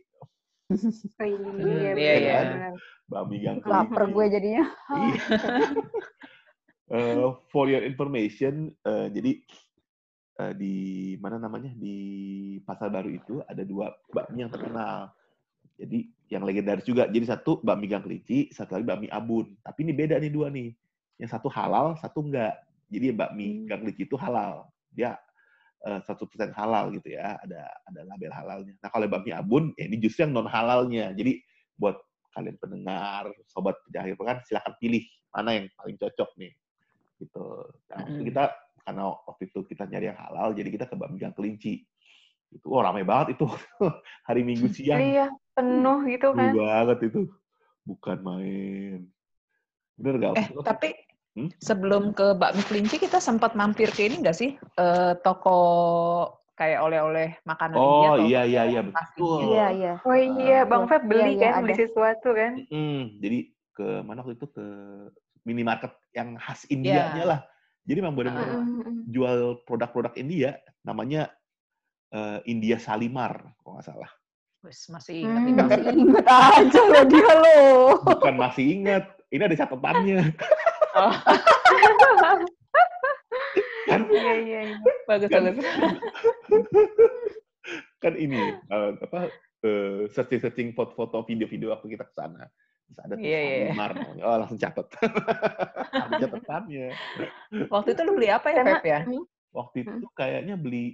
Oh, 0.70 1.26
iya, 1.26 1.34
Hmm, 1.50 1.58
iya, 1.58 1.92
iya, 1.98 2.14
iya. 2.14 2.40
benar. 2.46 2.74
Bakmi 3.10 3.36
gang 3.42 3.58
kelinci. 3.64 3.74
Laper 3.74 4.02
gue 4.12 4.26
jadinya. 4.28 4.64
Iya. 4.92 5.20
Eh, 6.90 7.22
for 7.54 7.70
your 7.70 7.86
information, 7.86 8.74
eh, 8.82 9.06
jadi 9.14 9.38
eh, 10.40 10.52
di 10.56 10.74
mana 11.20 11.36
namanya 11.36 11.70
di 11.76 11.96
pasar 12.64 12.88
baru 12.88 13.10
itu 13.12 13.34
ada 13.44 13.60
dua 13.60 13.92
bakmi 14.08 14.40
yang 14.40 14.52
terkenal. 14.52 15.12
Jadi 15.76 16.08
yang 16.28 16.44
legendaris 16.44 16.84
juga. 16.84 17.08
Jadi 17.08 17.24
satu 17.28 17.60
bakmi 17.60 17.88
gang 17.88 18.04
kelinci, 18.04 18.52
satu 18.52 18.76
lagi 18.76 18.86
bakmi 18.88 19.08
abun. 19.12 19.56
Tapi 19.60 19.78
ini 19.84 19.92
beda 19.92 20.16
nih 20.20 20.32
dua 20.32 20.48
nih. 20.52 20.72
Yang 21.20 21.30
satu 21.36 21.48
halal, 21.52 21.96
satu 22.00 22.24
enggak. 22.24 22.56
Jadi 22.88 23.12
bakmi 23.12 23.46
Hmm. 23.46 23.66
gang 23.68 23.80
kelinci 23.84 24.04
itu 24.08 24.16
halal. 24.16 24.68
Dia 24.92 25.16
eh, 25.80 26.00
satu 26.04 26.28
persen 26.28 26.52
halal 26.52 26.92
gitu 26.92 27.16
ya. 27.16 27.40
Ada 27.40 27.64
ada 27.88 28.00
label 28.04 28.32
halalnya. 28.36 28.76
Nah 28.84 28.88
kalau 28.92 29.08
bakmi 29.08 29.32
abun, 29.32 29.72
ya 29.80 29.88
ini 29.88 29.96
justru 29.96 30.28
yang 30.28 30.36
non 30.36 30.44
halalnya. 30.44 31.16
Jadi 31.16 31.40
buat 31.80 31.96
kalian 32.36 32.60
pendengar, 32.60 33.32
sobat 33.48 33.80
penjahit 33.88 34.14
pekan, 34.20 34.38
silahkan 34.44 34.76
pilih 34.76 35.00
mana 35.32 35.56
yang 35.56 35.66
paling 35.80 35.96
cocok 35.96 36.30
nih. 36.36 36.52
Gitu. 37.16 37.46
Nah, 37.88 37.96
waktu 38.04 38.20
Mm. 38.20 38.26
kita 38.28 38.44
karena 38.90 39.06
waktu 39.22 39.46
itu 39.46 39.62
kita 39.70 39.86
nyari 39.86 40.10
yang 40.10 40.18
halal, 40.18 40.50
jadi 40.50 40.66
kita 40.66 40.84
ke 40.90 40.98
bakmi 40.98 41.22
gang 41.22 41.30
kelinci. 41.30 41.86
Itu 42.50 42.74
oh, 42.74 42.82
ramai 42.82 43.06
banget 43.06 43.38
itu 43.38 43.46
hari 44.28 44.42
Minggu 44.42 44.66
siang. 44.74 44.98
Iya, 44.98 45.30
penuh 45.54 46.02
gitu 46.10 46.34
kan. 46.34 46.50
Seru 46.50 46.58
banget 46.58 46.98
itu. 47.06 47.20
Bukan 47.86 48.18
main. 48.26 49.06
Bener 49.94 50.14
gak? 50.18 50.34
Eh, 50.42 50.48
tapi 50.66 50.90
Hmm? 51.38 51.46
sebelum 51.62 52.10
ke 52.10 52.34
bakmi 52.34 52.58
kelinci 52.66 52.98
kita 52.98 53.22
sempat 53.22 53.54
mampir 53.54 53.94
ke 53.94 54.10
ini 54.10 54.18
nggak 54.18 54.34
sih? 54.34 54.58
Eh, 54.58 55.12
toko 55.22 55.54
kayak 56.58 56.82
oleh-oleh 56.82 57.38
makanan 57.46 57.78
India 57.78 57.86
Oh 58.10 58.14
atau 58.18 58.26
iya 58.26 58.42
iya 58.50 58.62
iya 58.66 58.80
betul. 58.82 59.06
India. 59.14 59.46
Iya, 59.46 59.66
iya. 59.78 59.92
Oh 60.02 60.18
iya, 60.18 60.58
Bang 60.66 60.90
Feb 60.90 61.06
beli 61.06 61.22
Iya, 61.22 61.30
iya, 61.30 61.48
kan, 61.54 61.62
beli 61.62 61.74
ada. 61.78 61.82
sesuatu 61.86 62.28
kan. 62.34 62.52
Mm, 62.66 63.02
jadi 63.22 63.38
ke 63.70 63.86
mana 64.02 64.26
waktu 64.26 64.34
itu 64.42 64.46
ke 64.50 64.66
minimarket 65.46 65.94
yang 66.18 66.34
khas 66.34 66.66
Indianya 66.66 67.22
Iya. 67.22 67.30
lah. 67.30 67.40
Jadi 67.84 67.98
memang 67.98 68.14
benar-benar. 68.14 68.60
Mm-mm. 68.60 69.08
jual 69.08 69.38
produk-produk 69.64 70.12
India 70.14 70.54
namanya 70.80 71.32
eh, 72.10 72.38
India 72.44 72.76
Salimar 72.76 73.54
kalau 73.58 73.76
nggak 73.76 73.86
salah. 73.86 74.10
Wes, 74.60 74.86
masih 74.88 75.24
ingat 75.24 75.40
Hmm. 75.40 75.46
nih 75.46 75.54
Bang. 75.56 75.68
Masih 75.70 75.94
inget 75.96 76.26
aja 76.28 76.80
loh 76.84 77.04
dia 77.08 77.30
loh. 77.32 77.88
Bukan 78.04 78.34
masih 78.36 78.64
ingat, 78.76 79.04
ini 79.28 79.42
ada 79.42 79.56
catatannya. 79.56 80.20
Oh, 80.92 81.14
kan 83.88 84.00
Iya, 84.06 84.32
iya, 84.36 84.60
iya. 84.68 84.76
bagus 85.04 85.28
Kan- 85.28 85.44
bagus. 85.48 85.64
kan 87.98 88.14
ini 88.16 88.40
eh, 88.54 88.90
apa 89.00 89.20
eh, 89.62 90.00
searching-searching 90.08 90.72
foto-foto 90.72 91.24
video-video 91.24 91.72
waktu 91.72 91.94
kita 91.94 92.04
ke 92.04 92.14
sana. 92.14 92.48
Terus 92.90 92.98
ada 93.00 93.14
Iya, 93.14 93.22
iya, 93.22 93.38
iya. 93.38 93.66
Salimar. 93.70 93.90
namanya. 93.94 94.22
Oh, 94.26 94.36
langsung 94.36 94.58
catat. 94.58 94.86
ada 96.04 96.14
catatannya. 96.18 96.86
Waktu 97.70 97.88
itu 97.94 98.00
lu 98.02 98.12
beli 98.12 98.28
apa 98.28 98.48
ya, 98.50 98.56
Karena- 98.60 98.72
Pep 98.74 98.84
ya? 98.84 99.00
Hmm. 99.06 99.24
Waktu 99.50 99.76
Hmm. 99.80 99.90
itu 99.96 100.06
kayaknya 100.12 100.54
beli 100.54 100.84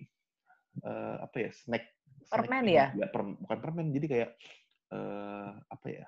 eh, 0.76 1.16
apa 1.18 1.36
ya, 1.40 1.50
snack 1.50 1.84
snack 2.20 2.36
Permen 2.44 2.62
ini 2.62 2.76
ya? 2.76 2.86
juga, 2.92 3.08
per- 3.08 3.36
bukan 3.40 3.58
permen, 3.58 3.86
jadi 3.90 4.06
kayak 4.06 4.30
eh, 4.92 5.50
apa 5.66 5.86
ya? 5.88 6.04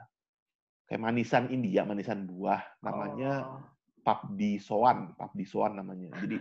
Kayak 0.84 1.02
manisan 1.02 1.44
India, 1.48 1.82
manisan 1.82 2.24
buah 2.24 2.60
namanya 2.78 3.32
Oh. 3.44 3.60
Papdi 4.00 4.56
Soan, 4.56 5.12
Papdi 5.14 5.44
Soan 5.44 5.72
namanya. 5.74 6.12
Jadi 6.14 6.36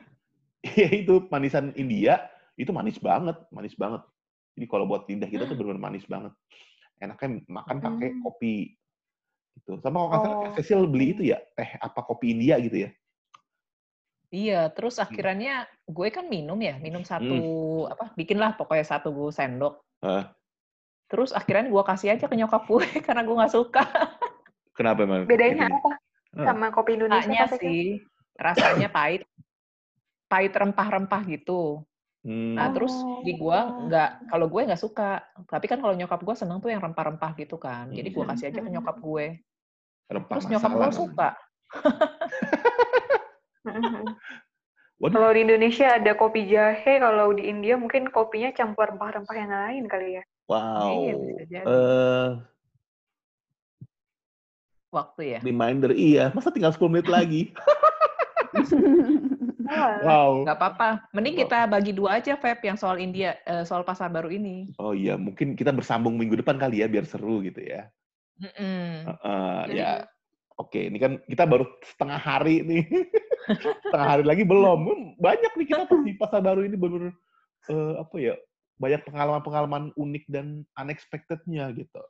ya 0.75 0.89
itu 0.93 1.23
manisan 1.27 1.71
India 1.73 2.19
itu 2.55 2.71
manis 2.71 2.99
banget, 2.99 3.39
manis 3.47 3.75
banget. 3.75 4.03
Jadi 4.55 4.65
kalau 4.65 4.85
buat 4.85 5.03
lidah 5.05 5.27
kita 5.27 5.43
tuh 5.43 5.55
benar-benar 5.55 5.83
manis 5.87 6.03
banget. 6.03 6.31
Enaknya 6.97 7.27
makan 7.47 7.77
pakai 7.77 8.09
Hmm. 8.09 8.21
kopi 8.23 8.75
gitu. 9.57 9.81
Sama 9.81 9.97
kalau 9.97 10.07
nggak 10.09 10.21
salah 10.21 10.37
Oh. 10.37 10.53
Cecil 10.55 10.81
beli 10.85 11.17
itu 11.17 11.23
ya 11.33 11.41
teh 11.53 11.69
apa 11.77 11.99
kopi 12.05 12.31
India 12.37 12.55
gitu 12.61 12.85
ya. 12.85 12.89
Iya, 14.27 14.67
terus 14.75 14.99
akhirnya 14.99 15.65
gue 15.87 16.07
kan 16.11 16.27
minum 16.27 16.59
ya, 16.59 16.75
minum 16.83 16.99
satu 17.07 17.31
Hmm. 17.87 17.91
apa, 17.95 18.05
bikinlah 18.19 18.59
pokoknya 18.59 18.83
satu 18.83 19.31
sendok. 19.31 19.79
Hah? 20.03 20.35
Terus 21.07 21.31
akhirnya 21.31 21.71
gue 21.71 21.83
kasih 21.87 22.11
aja 22.11 22.27
ke 22.27 22.35
nyokap 22.35 22.67
gue 22.67 22.83
karena 23.07 23.23
gue 23.23 23.35
nggak 23.39 23.55
suka. 23.55 23.87
Kenapa 24.75 25.07
emang? 25.07 25.23
Bedanya 25.25 25.71
Gitu? 25.71 25.79
apa 25.79 25.91
sama 26.43 26.67
kopi 26.75 26.99
Indonesia? 26.99 27.23
Rasanya 27.23 27.47
sih, 27.55 28.03
rasanya 28.35 28.87
pahit, 28.91 29.23
pahit 30.27 30.51
rempah-rempah 30.51 31.23
gitu. 31.31 31.86
Hmm. 32.25 32.55
Nah 32.57 32.73
terus 32.73 32.93
di 33.21 33.37
gue 33.37 33.59
Oh. 33.59 33.85
nggak, 33.89 34.09
kalau 34.29 34.45
gue 34.49 34.61
nggak 34.65 34.81
suka. 34.81 35.21
Tapi 35.45 35.65
kan 35.69 35.77
kalau 35.81 35.93
nyokap 35.93 36.21
gue 36.25 36.35
seneng 36.35 36.57
tuh 36.63 36.73
yang 36.73 36.81
rempah-rempah 36.81 37.37
gitu 37.37 37.57
kan. 37.61 37.91
Jadi 37.93 38.09
gue 38.09 38.23
Hmm. 38.23 38.31
kasih 38.33 38.49
aja 38.49 38.59
ke 38.63 38.69
nyokap 38.69 38.97
gue. 38.97 39.25
rempah 40.07 40.35
Terus 40.39 40.49
nyokap 40.49 40.71
gue 40.71 40.91
suka. 40.95 41.29
Kalau 44.97 45.29
di 45.29 45.45
Indonesia 45.45 45.93
ada 45.93 46.17
kopi 46.17 46.49
jahe, 46.49 46.97
kalau 46.97 47.29
di 47.29 47.45
India 47.45 47.77
mungkin 47.77 48.09
kopinya 48.09 48.49
campur 48.49 48.89
rempah-rempah 48.89 49.35
yang 49.37 49.53
lain 49.53 49.83
kali 49.85 50.17
ya. 50.17 50.23
Wow. 50.49 50.89
Iya, 50.89 51.13
bisa 51.21 51.43
jadi. 51.45 51.65
Eh, 51.69 52.29
Waktu 54.89 55.21
ya. 55.37 55.39
reminder 55.45 55.93
iya, 55.93 56.33
masa 56.33 56.49
tinggal 56.49 56.73
10 56.73 56.89
menit 56.89 57.05
lagi? 57.11 57.53
Oh, 59.67 59.91
wow. 60.03 60.31
Nggak 60.47 60.57
apa-apa. 60.57 60.89
Mending 61.11 61.35
Wow. 61.35 61.41
kita 61.45 61.59
bagi 61.67 61.91
dua 61.91 62.09
aja, 62.19 62.33
Feb, 62.39 62.59
yang 62.63 62.77
soal 62.79 62.97
India, 62.97 63.35
eh, 63.43 63.63
soal 63.67 63.83
pasar 63.83 64.07
baru 64.07 64.31
ini. 64.31 64.71
Oh 64.79 64.95
iya, 64.95 65.19
mungkin 65.19 65.53
kita 65.59 65.75
bersambung 65.75 66.15
minggu 66.15 66.39
depan 66.39 66.55
kali 66.55 66.81
ya 66.81 66.87
biar 66.87 67.03
seru 67.03 67.43
gitu 67.43 67.59
ya. 67.59 67.91
Mm-mm. 68.37 69.11
Heeh, 69.11 69.59
ya. 69.75 69.91
Oke, 70.57 70.89
ini 70.89 70.97
kan 70.97 71.21
kita 71.29 71.45
baru 71.45 71.69
setengah 71.85 72.17
hari 72.17 72.65
nih. 72.65 72.83
setengah 73.85 74.07
hari 74.17 74.23
lagi 74.25 74.43
belum. 74.47 75.13
Banyak 75.21 75.53
nih 75.53 75.67
kita 75.69 75.83
di 76.01 76.13
pasar 76.17 76.41
baru 76.41 76.65
ini 76.65 76.73
benar 76.79 77.13
apa 78.01 78.15
ya? 78.17 78.33
Banyak 78.77 79.09
pengalaman-pengalaman 79.09 79.89
unik 79.97 80.23
dan 80.29 80.61
unexpected-nya 80.77 81.73
gitu. 81.73 82.01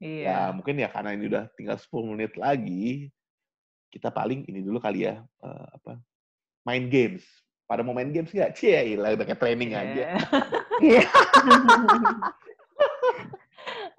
Ya, 0.00 0.06
Iya. 0.06 0.38
mungkin 0.56 0.80
ya 0.80 0.88
karena 0.88 1.12
ini 1.14 1.28
udah 1.28 1.44
tinggal 1.54 1.76
10 1.76 2.16
menit 2.16 2.32
lagi, 2.34 3.12
kita 3.92 4.08
paling 4.10 4.48
ini 4.48 4.64
dulu 4.64 4.80
kali 4.80 5.04
ya, 5.06 5.20
eh, 5.22 5.66
apa, 5.76 6.00
main 6.64 6.88
games. 6.88 7.24
Pada 7.70 7.86
mau 7.86 7.94
main 7.94 8.10
games 8.10 8.34
nggak? 8.34 8.58
Cie, 8.58 8.98
lah 8.98 9.14
udah 9.14 9.26
kayak 9.26 9.40
training 9.40 9.72
aja. 9.78 10.18
Iya. 10.80 11.04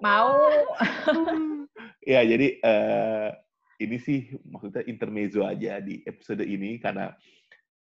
Mau. 0.02 0.34
ya, 2.10 2.26
jadi 2.26 2.58
eh, 2.58 3.28
ini 3.86 3.96
sih 4.02 4.34
maksudnya 4.50 4.82
intermezzo 4.90 5.46
aja 5.46 5.78
di 5.78 6.02
episode 6.02 6.42
ini 6.42 6.82
karena 6.82 7.14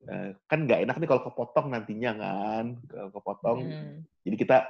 eh, 0.03 0.35
kan 0.51 0.67
nggak 0.67 0.83
enak 0.83 0.99
nih 0.99 1.07
kalau 1.07 1.23
kepotong 1.31 1.71
nantinya 1.71 2.11
kan, 2.19 2.65
kalau 2.91 3.11
kepotong. 3.15 3.59
Hmm. 3.71 3.97
Jadi 4.27 4.35
kita 4.35 4.67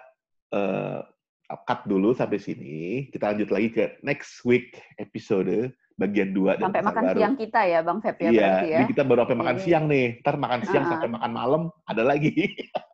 eh, 0.52 1.00
cut 1.48 1.80
dulu 1.88 2.12
sampai 2.12 2.36
sini. 2.36 3.08
Kita 3.08 3.32
lanjut 3.32 3.48
lagi 3.48 3.68
ke 3.72 3.96
next 4.04 4.44
week 4.44 4.76
episode 5.00 5.72
bagian 5.98 6.30
2 6.30 6.62
dan 6.62 6.70
Sampai 6.70 6.82
makan 6.86 7.04
baru. 7.10 7.16
siang 7.18 7.34
kita 7.34 7.60
ya, 7.66 7.78
Bang 7.82 7.98
Feb 7.98 8.16
ya 8.16 8.30
Iya, 8.30 8.38
berarti 8.38 8.68
ya. 8.70 8.80
kita 8.86 9.02
baru 9.02 9.18
sampai 9.26 9.38
makan 9.42 9.56
Oke. 9.58 9.64
siang 9.66 9.84
nih. 9.90 10.06
Ntar 10.22 10.34
makan 10.38 10.60
siang 10.64 10.84
Ah. 10.86 10.90
sampai 10.94 11.08
makan 11.10 11.32
malam 11.34 11.62
ada 11.84 12.02
lagi. 12.06 12.32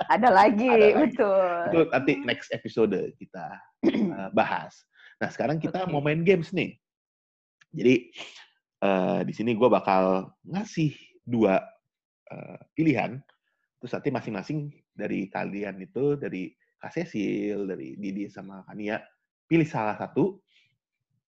Ada 0.05 0.29
lagi, 0.29 0.69
Ada 0.69 0.81
lagi. 0.85 1.01
betul. 1.01 1.49
Itu 1.73 1.81
nanti 1.89 2.13
next 2.21 2.49
episode 2.51 2.93
kita 3.17 3.45
uh, 3.89 4.29
bahas. 4.33 4.85
Nah 5.17 5.29
sekarang 5.29 5.57
kita 5.57 5.85
Oke. 5.85 5.93
mau 5.93 6.01
main 6.01 6.21
games 6.21 6.53
nih. 6.53 6.77
Jadi 7.73 8.13
uh, 8.81 9.21
di 9.21 9.33
sini 9.33 9.53
gue 9.53 9.65
bakal 9.65 10.29
ngasih 10.45 10.93
dua 11.25 11.57
uh, 12.29 12.59
pilihan. 12.73 13.17
Terus 13.81 13.93
nanti 13.93 14.09
masing-masing 14.09 14.59
dari 14.93 15.29
kalian 15.29 15.81
itu 15.81 16.17
dari 16.17 16.53
Kak 16.77 16.93
Cecil, 16.93 17.65
dari 17.65 17.97
Didi 17.97 18.29
sama 18.29 18.61
Kania 18.65 19.01
pilih 19.45 19.65
salah 19.65 19.97
satu. 19.97 20.37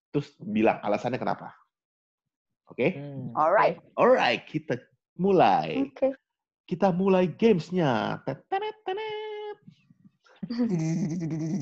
Terus 0.09 0.37
bilang 0.39 0.81
alasannya 0.81 1.17
kenapa. 1.17 1.53
Oke? 2.67 2.99
Hmm. 2.99 3.31
Alright. 3.39 3.79
Alright, 3.95 4.43
kita 4.47 4.79
mulai. 5.19 5.87
Oke. 5.87 6.15
Kita 6.67 6.91
mulai 6.91 7.31
gamesnya. 7.31 8.23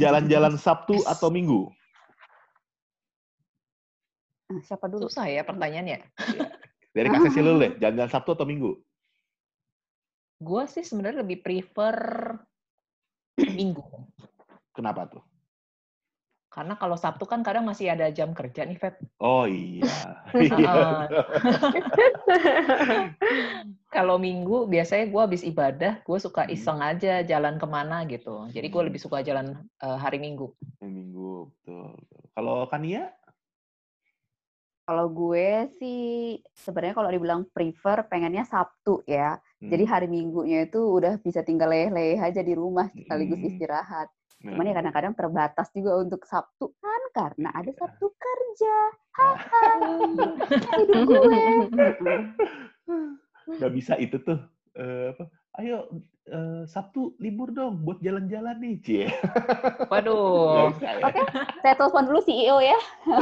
Jalan-jalan 0.00 0.56
Sabtu 0.56 1.04
atau 1.04 1.28
Minggu? 1.28 1.68
Siapa 4.64 4.88
dulu? 4.88 5.08
Susah 5.08 5.28
ya 5.28 5.44
pertanyaannya. 5.44 6.04
Dari 6.94 7.06
Kak 7.10 7.20
Cecil 7.28 7.44
dulu 7.44 7.58
deh. 7.64 7.72
Jalan-jalan 7.80 8.12
Sabtu 8.12 8.30
atau 8.32 8.46
Minggu? 8.48 8.72
Gue 10.40 10.62
sih 10.68 10.84
sebenarnya 10.84 11.24
lebih 11.24 11.40
prefer 11.40 11.96
minggu. 13.40 13.82
Kenapa 14.74 15.08
tuh? 15.08 15.22
Karena 16.54 16.78
kalau 16.78 16.94
Sabtu 16.94 17.26
kan 17.26 17.42
kadang 17.42 17.66
masih 17.66 17.90
ada 17.90 18.06
jam 18.14 18.30
kerja 18.30 18.62
nih, 18.62 18.78
Feb. 18.78 18.94
Oh 19.18 19.42
iya. 19.42 20.22
Kalau 23.90 24.22
minggu 24.22 24.70
biasanya 24.70 25.10
gue 25.10 25.18
habis 25.18 25.42
ibadah, 25.42 25.98
gue 26.06 26.18
suka 26.22 26.46
Hmm. 26.46 26.54
iseng 26.54 26.78
aja 26.78 27.26
jalan 27.26 27.58
ke 27.58 27.66
mana 27.66 28.06
gitu. 28.06 28.46
Jadi 28.54 28.70
gue 28.70 28.78
Hmm. 28.78 28.86
lebih 28.86 29.02
suka 29.02 29.26
jalan 29.26 29.66
eh, 29.82 29.98
hari 29.98 30.22
minggu. 30.22 30.54
Minggu, 30.78 31.50
betul. 31.50 31.98
Kalau 32.38 32.70
Kania? 32.70 33.10
Kalau 34.84 35.08
gue 35.10 35.74
sih 35.80 36.38
sebenarnya 36.54 36.94
kalau 36.94 37.10
dibilang 37.10 37.42
prefer 37.50 38.06
pengennya 38.06 38.46
Sabtu 38.46 39.02
ya. 39.10 39.42
Hmm. 39.58 39.74
Jadi 39.74 39.84
hari 39.90 40.06
Minggunya 40.06 40.68
itu 40.70 40.78
udah 40.78 41.18
bisa 41.18 41.40
tinggal 41.42 41.72
leleh 41.72 42.20
aja 42.20 42.44
di 42.44 42.54
rumah 42.54 42.92
sekaligus 42.94 43.42
Hmm. 43.42 43.50
istirahat. 43.50 44.06
Nah, 44.44 44.52
Cuman 44.52 44.68
ya 44.68 44.74
kadang-kadang 44.76 45.14
terbatas 45.16 45.72
juga 45.72 45.96
untuk 45.98 46.20
Sabtu 46.22 46.76
kan 46.76 47.02
karena 47.10 47.48
ada 47.50 47.64
Iya. 47.66 47.80
Sabtu 47.80 48.06
kerja. 48.12 48.76
Haha. 49.10 49.66
Hidup 50.76 51.00
gue. 51.08 51.44
nggak 53.56 53.72
bisa 53.72 53.96
itu 53.96 54.20
tuh. 54.20 54.36
eh, 54.74 55.16
apa? 55.16 55.24
Ayo 55.54 55.88
eh, 56.26 56.62
Sabtu 56.66 57.16
libur 57.16 57.50
dong 57.50 57.80
buat 57.80 57.98
jalan-jalan 57.98 58.58
nih, 58.58 58.74
Cie. 58.82 59.06
Waduh. 59.92 60.76
ya. 60.76 60.92
Oke. 61.00 61.22
Saya 61.62 61.74
telepon 61.74 62.04
dulu 62.04 62.20
CEO 62.20 62.60
ya. 62.60 62.76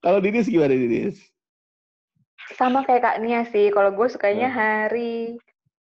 Kalau 0.00 0.18
Didis 0.18 0.48
gimana 0.48 0.72
Didis? 0.72 1.20
Sama 2.56 2.82
kayak 2.82 3.02
Kak 3.04 3.18
Nia 3.22 3.46
sih, 3.46 3.70
kalau 3.70 3.94
gue 3.94 4.08
sukanya 4.10 4.50
Hmm. 4.50 4.58
hari 4.58 5.38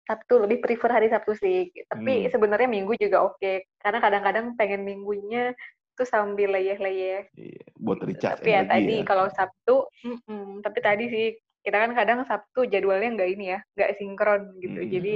Sabtu, 0.09 0.41
lebih 0.41 0.65
prefer 0.65 0.89
hari 0.89 1.13
Sabtu 1.13 1.37
sih. 1.37 1.69
Tapi 1.85 2.25
Hmm. 2.25 2.31
sebenarnya 2.33 2.65
Minggu 2.65 2.97
juga 2.97 3.29
oke, 3.29 3.69
karena 3.77 3.99
kadang-kadang 4.01 4.57
pengen 4.57 4.89
Minggunya 4.89 5.53
tuh 5.93 6.09
sambil 6.09 6.57
leyeh-leyeh. 6.57 7.29
Iya, 7.37 7.65
buat 7.77 8.01
recharge 8.01 8.41
Tapi 8.41 8.57
ya 8.57 8.65
tadi 8.65 8.97
ya. 9.03 9.05
kalau 9.05 9.29
Sabtu, 9.29 9.85
mm-mm, 10.09 10.65
tapi 10.65 10.79
tadi 10.81 11.05
sih 11.13 11.27
kita 11.61 11.77
kan 11.85 11.93
kadang 11.93 12.25
Sabtu 12.25 12.65
jadwalnya 12.65 13.21
nggak 13.21 13.31
ini 13.37 13.45
ya, 13.53 13.61
nggak 13.77 13.91
sinkron 14.01 14.57
gitu. 14.65 14.81
Mm-mm. 14.81 14.93
Jadi 14.97 15.15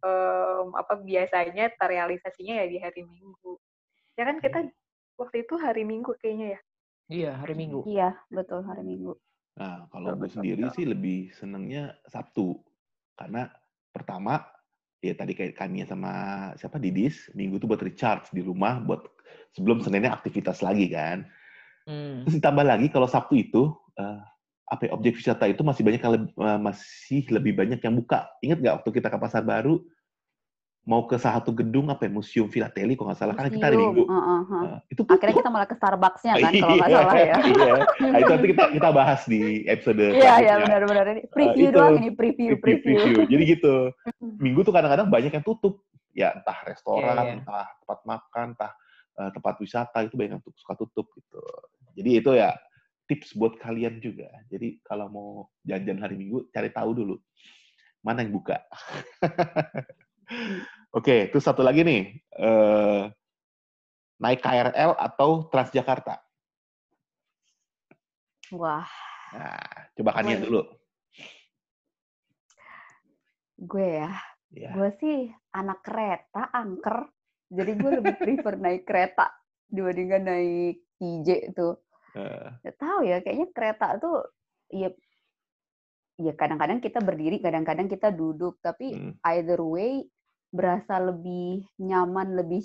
em, 0.00 0.66
apa 0.72 0.94
biasanya 1.04 1.68
terrealisasinya 1.76 2.64
ya 2.64 2.66
di 2.70 2.78
hari 2.80 3.02
Minggu. 3.04 3.60
Ya 4.16 4.24
kan 4.24 4.40
kita 4.40 4.58
waktu 5.20 5.44
itu 5.44 5.54
hari 5.60 5.84
Minggu 5.84 6.16
kayaknya 6.16 6.56
ya. 6.56 6.60
Iya, 7.08 7.30
hari 7.40 7.56
minggu. 7.56 7.88
Iya, 7.88 8.20
betul 8.28 8.60
hari 8.68 8.84
Minggu. 8.84 9.16
Nah, 9.56 9.88
kalau 9.90 10.14
gue 10.14 10.28
sendiri 10.28 10.68
betul. 10.68 10.76
sih 10.76 10.84
lebih 10.86 11.18
senengnya 11.32 11.96
Sabtu. 12.04 12.60
Karena 13.16 13.48
pertama, 13.98 14.46
ya 15.02 15.14
tadi 15.14 15.34
kayak 15.34 15.58
Kania 15.58 15.86
sama 15.86 16.12
siapa 16.58 16.78
Didis, 16.78 17.30
Minggu 17.34 17.58
tuh 17.58 17.70
buat 17.70 17.82
recharge 17.82 18.30
di 18.34 18.42
rumah, 18.42 18.82
buat 18.82 19.06
sebelum 19.54 19.82
Seninnya 19.82 20.14
aktivitas 20.14 20.62
lagi 20.62 20.90
kan. 20.90 21.26
Hmm. 21.88 22.26
Terus 22.26 22.38
ditambah 22.38 22.64
lagi 22.66 22.86
kalau 22.92 23.08
Sabtu 23.08 23.34
itu, 23.38 23.72
eh, 23.98 24.20
apa 24.68 24.82
ya, 24.84 24.90
objek 24.92 25.16
wisata 25.16 25.48
itu 25.48 25.64
masih 25.64 25.82
banyak 25.82 26.02
eh, 26.04 26.60
masih 26.60 27.22
lebih 27.32 27.56
banyak 27.56 27.80
yang 27.80 27.94
buka. 27.96 28.28
Ingat 28.44 28.58
nggak 28.60 28.74
waktu 28.82 28.90
kita 29.00 29.08
ke 29.08 29.18
Pasar 29.18 29.42
Baru, 29.42 29.82
mau 30.84 31.04
ke 31.04 31.16
salah 31.16 31.40
satu 31.40 31.52
gedung 31.52 31.88
apa 31.88 32.06
ya, 32.06 32.10
Museum 32.10 32.46
Filateli 32.46 32.94
kalau 32.94 33.10
nggak 33.10 33.20
salah 33.20 33.34
kan 33.34 33.46
kita 33.46 33.60
hari 33.62 33.76
Museum, 33.76 33.92
Minggu. 33.92 34.04
heeh, 34.08 34.40
heeh. 34.40 34.64
Nah, 34.64 34.78
itu. 34.88 35.00
Akhirnya 35.04 35.34
kita 35.36 35.50
malah 35.50 35.68
ke 35.68 35.76
Starbucks-nya 35.76 36.32
kan 36.34 36.52
kalau 36.54 36.74
nggak 36.74 36.88
Iya, 36.88 36.96
salah 36.96 37.14
ya. 37.14 37.34
Iya. 37.52 37.74
Nah, 38.08 38.18
itu 38.18 38.30
nanti 38.30 38.46
kita 38.48 38.64
kita 38.72 38.88
bahas 38.90 39.20
di 39.24 39.40
episode 39.64 40.04
Iya, 40.12 40.32
iya 40.38 40.54
benar-benar 40.58 41.04
ini 41.10 41.22
preview 41.26 41.68
itu. 41.68 41.76
doang 41.76 41.94
ini 41.96 42.10
preview, 42.10 42.48
Review, 42.52 42.62
preview. 42.62 42.96
review. 42.96 43.18
Jadi 43.26 43.42
gitu. 43.44 43.74
Minggu 44.40 44.60
tuh 44.62 44.72
kadang-kadang 44.72 45.08
banyak 45.08 45.30
yang 45.30 45.44
tutup. 45.44 45.84
Ya 46.12 46.32
entah 46.32 46.56
restoran, 46.64 47.14
Iya, 47.14 47.22
iya. 47.22 47.34
entah 47.36 47.66
tempat 47.78 48.00
makan, 48.02 48.46
entah 48.56 48.72
eh, 49.14 49.30
tempat 49.30 49.54
wisata 49.58 49.98
itu 50.02 50.14
banyak 50.16 50.32
yang 50.34 50.42
tutup, 50.42 50.56
suka 50.56 50.74
tutup 50.74 51.06
gitu. 51.12 51.40
Jadi 51.94 52.10
itu 52.16 52.30
ya 52.32 52.56
tips 53.04 53.36
buat 53.36 53.60
kalian 53.60 54.00
juga. 54.00 54.32
Jadi 54.48 54.80
kalau 54.80 55.06
mau 55.08 55.28
jajan 55.62 56.00
hari 56.00 56.16
Minggu 56.16 56.48
cari 56.48 56.72
tahu 56.72 56.90
dulu 56.96 57.16
mana 58.00 58.24
yang 58.24 58.32
buka. 58.32 58.56
Oke, 60.96 61.28
terus 61.32 61.44
satu 61.44 61.60
lagi 61.64 61.84
nih. 61.84 62.02
eh, 62.38 63.02
naik 64.18 64.40
KRL 64.40 64.94
atau 64.94 65.46
Transjakarta? 65.50 66.18
Wah, 68.54 68.88
Nah, 69.28 69.92
coba 69.92 70.10
Kania 70.16 70.40
Wah. 70.40 70.44
dulu. 70.48 70.62
gue 73.58 73.88
ya, 74.00 74.12
Ya. 74.54 74.70
gue 74.72 74.88
sih 75.02 75.28
anak 75.50 75.82
kereta, 75.82 76.46
angker. 76.54 77.10
Jadi 77.50 77.72
gue 77.74 77.90
lebih 78.00 78.14
prefer 78.16 78.54
naik 78.54 78.86
kereta 78.86 79.34
dibandingkan 79.66 80.22
naik 80.24 80.76
TJ 80.96 81.52
tuh. 81.52 81.74
Eh, 82.14 82.48
Gak 82.64 82.76
tahu 82.78 83.02
ya, 83.04 83.18
kayaknya 83.20 83.50
kereta 83.52 83.98
tuh 83.98 84.24
ya 84.70 84.88
ya 86.18 86.32
kadang-kadang 86.38 86.78
kita 86.78 87.02
berdiri, 87.02 87.42
kadang-kadang 87.42 87.90
kita 87.90 88.14
duduk, 88.14 88.62
tapi 88.62 88.94
hmm. 88.94 89.12
either 89.34 89.58
way 89.60 90.06
berasa 90.48 90.96
lebih 90.98 91.68
nyaman, 91.78 92.36
lebih 92.36 92.64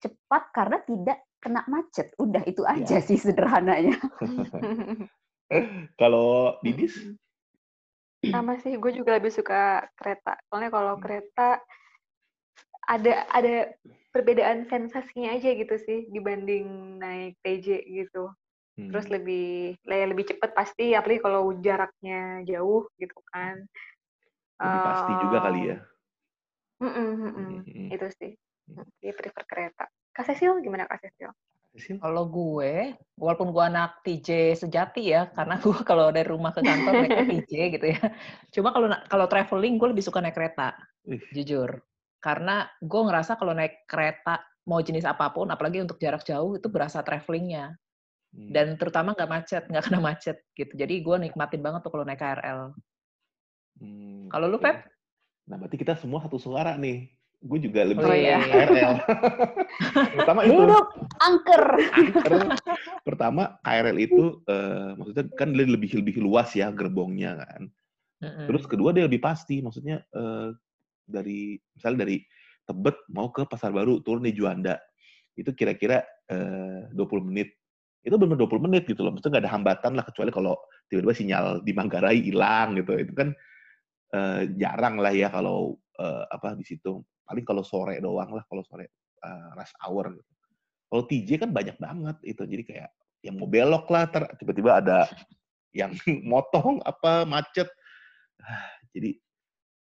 cepat 0.00 0.52
karena 0.52 0.78
tidak 0.84 1.18
kena 1.40 1.64
macet. 1.64 2.12
Udah 2.20 2.44
itu 2.44 2.64
aja 2.64 3.00
Ya. 3.00 3.04
sih 3.04 3.16
sederhananya. 3.16 3.96
Kalau 6.00 6.56
Didis? 6.60 6.96
Sama 8.24 8.56
sih, 8.60 8.76
gue 8.80 8.92
juga 8.96 9.20
lebih 9.20 9.28
suka 9.28 9.84
kereta. 10.00 10.40
Soalnya 10.48 10.72
kalau 10.72 10.96
Hmm. 10.96 11.04
kereta 11.04 11.60
ada 12.84 13.24
ada 13.32 13.72
perbedaan 14.12 14.64
sensasinya 14.68 15.32
aja 15.36 15.52
gitu 15.52 15.76
sih 15.80 16.08
dibanding 16.08 16.96
naik 17.00 17.36
TJ 17.44 17.84
gitu. 17.84 18.32
Terus 18.76 19.06
Hmm. 19.08 19.14
lebih 19.20 19.76
le- 19.84 20.08
lebih 20.12 20.24
cepet 20.28 20.50
pasti, 20.56 20.96
apalagi 20.96 21.20
kalau 21.20 21.52
jaraknya 21.60 22.44
jauh 22.48 22.88
gitu 22.96 23.16
kan. 23.28 23.64
Lebih 24.56 24.80
pasti 24.80 25.12
juga 25.20 25.38
kali 25.44 25.60
ya. 25.72 25.78
Mm-mm. 26.84 27.08
Mm-mm. 27.32 27.88
Itu 27.88 28.06
sih. 28.20 28.32
Dia 29.00 29.12
prefer 29.16 29.44
kereta. 29.48 29.88
Kak 30.14 30.24
Cecil 30.28 30.60
gimana 30.60 30.84
Kak 30.84 31.00
Cecil? 31.00 31.32
Kalau 31.98 32.30
gue, 32.30 32.94
walaupun 33.18 33.50
gue 33.50 33.64
anak 33.66 33.98
TJ 34.06 34.54
sejati 34.54 35.10
ya, 35.10 35.26
karena 35.34 35.58
gue 35.58 35.74
kalau 35.90 36.14
dari 36.14 36.28
rumah 36.30 36.54
ke 36.54 36.62
kantor 36.62 37.02
naik 37.02 37.18
TJ 37.34 37.52
gitu 37.74 37.86
ya. 37.90 38.02
Cuma 38.54 38.70
kalau 38.70 38.86
kalau 39.10 39.26
traveling 39.26 39.74
gue 39.74 39.88
lebih 39.90 40.04
suka 40.06 40.22
naik 40.22 40.38
kereta, 40.38 40.78
jujur. 41.34 41.82
Karena 42.22 42.70
gue 42.78 43.00
ngerasa 43.04 43.34
kalau 43.34 43.52
naik 43.52 43.90
kereta 43.90 44.38
mau 44.70 44.80
jenis 44.80 45.04
apa 45.04 45.34
pun, 45.34 45.50
apalagi 45.50 45.82
untuk 45.82 45.98
jarak 45.98 46.22
jauh 46.22 46.54
itu 46.54 46.70
berasa 46.70 47.02
travelingnya. 47.02 47.74
Hmm. 48.34 48.50
Dan 48.54 48.78
terutama 48.78 49.12
nggak 49.18 49.30
macet, 49.30 49.62
nggak 49.66 49.84
kena 49.90 50.00
macet 50.00 50.36
gitu. 50.54 50.72
Jadi 50.78 51.02
gue 51.02 51.16
nikmatin 51.26 51.60
banget 51.60 51.82
tuh 51.82 51.90
kalau 51.90 52.06
naik 52.06 52.22
KRL. 52.22 52.70
Hmm, 53.82 54.30
Kalau 54.30 54.46
lu. 54.46 54.62
Pep? 54.62 54.93
Nah, 55.44 55.56
berarti 55.60 55.76
kita 55.76 55.94
semua 56.00 56.24
satu 56.24 56.40
suara 56.40 56.76
nih. 56.80 57.12
Gue 57.44 57.60
juga 57.60 57.84
lebih 57.84 58.00
Oh, 58.00 58.16
iya. 58.16 58.40
KRL. 58.40 58.92
Pertama 60.16 60.40
itu, 60.48 60.56
Hidup 60.56 60.86
angker. 61.20 61.64
angker. 61.92 62.34
Pertama 63.04 63.60
KRL 63.60 63.98
itu 64.00 64.40
eh, 64.48 64.96
maksudnya 64.96 65.24
kan 65.36 65.52
dia 65.52 65.68
lebih 65.68 65.92
lebih 65.92 66.24
luas 66.24 66.56
ya 66.56 66.72
gerbongnya 66.72 67.36
kan. 67.44 67.68
Terus 68.24 68.64
kedua 68.64 68.96
dia 68.96 69.04
lebih 69.04 69.20
pasti, 69.20 69.60
maksudnya 69.60 70.00
eh, 70.16 70.56
dari 71.04 71.60
misalnya 71.76 72.08
dari 72.08 72.24
Tebet 72.64 72.96
mau 73.12 73.28
ke 73.28 73.44
Pasar 73.44 73.76
Baru 73.76 74.00
turun 74.00 74.24
di 74.24 74.32
Juanda 74.32 74.80
itu 75.36 75.52
kira-kira 75.52 76.00
eh, 76.32 76.88
20 76.96 77.28
menit. 77.28 77.52
Itu 78.00 78.16
benar 78.16 78.40
20 78.40 78.64
menit 78.64 78.88
gitu 78.88 79.04
loh. 79.04 79.12
Maksudnya 79.12 79.36
nggak 79.36 79.44
ada 79.44 79.52
hambatan 79.52 79.92
lah 80.00 80.04
kecuali 80.08 80.32
kalau 80.32 80.56
tiba-tiba 80.88 81.12
sinyal 81.12 81.44
di 81.60 81.76
Manggarai 81.76 82.24
hilang 82.24 82.80
gitu. 82.80 82.96
Itu 82.96 83.12
kan 83.12 83.36
eh, 84.14 84.42
jarang 84.54 85.02
lah 85.02 85.10
ya 85.10 85.28
kalau 85.34 85.74
eh, 85.98 86.24
apa 86.30 86.54
di 86.54 86.62
situ. 86.62 87.02
Paling 87.24 87.44
kalau 87.44 87.64
sore 87.66 87.98
doang 87.98 88.30
lah 88.30 88.44
kalau 88.46 88.62
sore 88.62 88.94
eh, 89.18 89.48
rush 89.58 89.74
hour 89.82 90.14
gitu. 90.14 90.32
Kalau 90.86 91.02
TJ 91.10 91.28
kan 91.42 91.50
banyak 91.50 91.76
banget 91.82 92.16
itu. 92.22 92.42
Jadi 92.46 92.62
kayak 92.62 92.90
yang 93.24 93.40
mau 93.40 93.48
belok 93.50 93.90
lah 93.90 94.04
ter- 94.06 94.32
tiba-tiba 94.38 94.78
ada 94.78 95.10
yang 95.74 95.90
motong 96.30 96.78
apa 96.86 97.26
macet. 97.26 97.66
Ah, 98.38 98.70
Jadi 98.94 99.18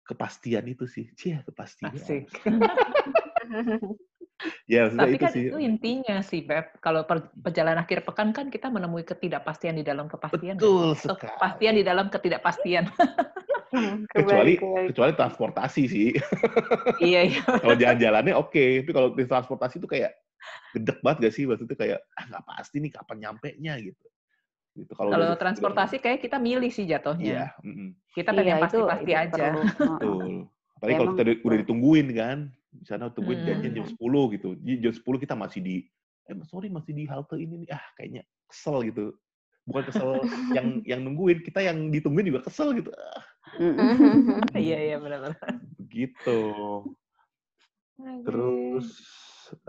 kepastian 0.07 0.63
itu 0.71 0.87
sih. 0.87 1.11
Cia, 1.19 1.43
kepastian. 1.43 1.91
Asik. 1.91 2.31
Ya, 4.65 4.87
Tapi 4.87 5.15
itu 5.15 5.19
kan 5.19 5.31
sih. 5.31 5.43
itu 5.47 5.57
intinya 5.57 6.17
sih, 6.19 6.41
Beb. 6.41 6.75
Kalau 6.77 7.03
per- 7.03 7.31
perjalanan 7.33 7.79
akhir 7.79 8.03
pekan 8.03 8.31
kan 8.31 8.47
kita 8.47 8.67
menemui 8.67 9.01
ketidakpastian 9.01 9.73
di 9.73 9.83
dalam 9.83 10.05
kepastian. 10.05 10.55
kan? 10.55 10.59
Betul 10.59 10.89
Atau 10.93 11.15
sekali. 11.15 11.31
kepastian 11.31 11.73
di 11.73 11.83
dalam 11.83 12.05
ketidakpastian. 12.07 12.83
Kecuali 14.13 14.53
kecuali 14.85 15.13
transportasi 15.13 15.83
sih. 15.85 16.09
iya, 17.01 17.25
iya. 17.25 17.41
kalau 17.41 17.73
jalan-jalannya 17.73 18.33
oke, 18.33 18.85
tapi 18.85 18.91
kalau 18.91 19.09
di 19.11 19.25
transportasi 19.25 19.75
itu 19.77 19.89
kayak 19.89 20.13
gedek 20.71 21.01
banget 21.01 21.17
gak 21.25 21.33
sih? 21.33 21.43
Maksudnya 21.45 21.73
kayak 21.73 21.99
ah 22.13 22.23
nggak 22.27 22.43
pasti 22.45 22.77
nih 22.77 22.91
kapan 22.91 23.17
nyampe 23.19 23.49
nya 23.57 23.73
gitu. 23.79 24.05
Gitu. 24.73 24.91
Kalau 24.93 25.09
Kalau 25.09 25.29
transportasi 25.33 25.97
kayak 25.97 26.19
kita 26.19 26.37
milih 26.37 26.69
sih 26.69 26.83
Iya, 26.83 26.97
jatuhnya. 26.97 27.53
mm-mm. 27.61 27.89
Kita 28.11 28.29
pengen 28.29 28.45
Iya, 28.45 28.53
itu- 28.53 28.63
pasti-pasti 28.65 29.05
itu 29.05 29.17
aja. 29.17 29.29
perlu. 29.31 29.61
Heeh. 29.61 29.69
betul. 29.89 30.31
Apalagi 30.73 30.93
kalau 30.93 31.05
Emang 31.07 31.17
kita 31.17 31.23
udah- 31.45 31.59
ditungguin 31.63 32.07
kan, 32.11 32.37
di 32.73 32.85
sana 32.89 33.13
tungguin 33.13 33.45
Hmm. 33.45 33.47
janjian 33.47 33.73
jam 33.77 33.85
10 33.85 34.33
gitu. 34.33 34.49
Jadi 34.57 34.75
jam 34.81 34.93
10 34.93 35.17
kita 35.21 35.35
masih 35.37 35.61
di 35.61 35.75
eh 36.23 36.35
sorry 36.47 36.71
masih 36.71 36.95
di 36.95 37.03
halte 37.05 37.35
ini 37.37 37.63
nih. 37.63 37.69
Ah, 37.69 37.85
kayaknya 37.99 38.23
kesel 38.49 38.81
gitu. 38.89 39.13
Bukan 39.69 39.83
kesel 39.87 40.11
yang 40.51 40.67
yang 40.91 40.99
nungguin, 41.05 41.45
kita 41.45 41.61
yang 41.61 41.93
ditungguin 41.93 42.33
juga 42.33 42.41
kesel 42.43 42.73
gitu. 42.75 42.89
Ah. 42.91 43.23
Iya, 44.57 44.77
iya 44.81 44.97
benar-benar. 44.97 45.37
gitu. 45.93 46.41
Terus 48.25 48.87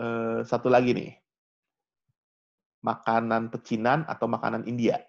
eh, 0.00 0.40
satu 0.48 0.72
lagi 0.72 0.96
nih. 0.96 1.12
Makanan 2.84 3.48
pecinan 3.48 4.04
atau 4.04 4.28
makanan 4.28 4.68
India? 4.68 5.00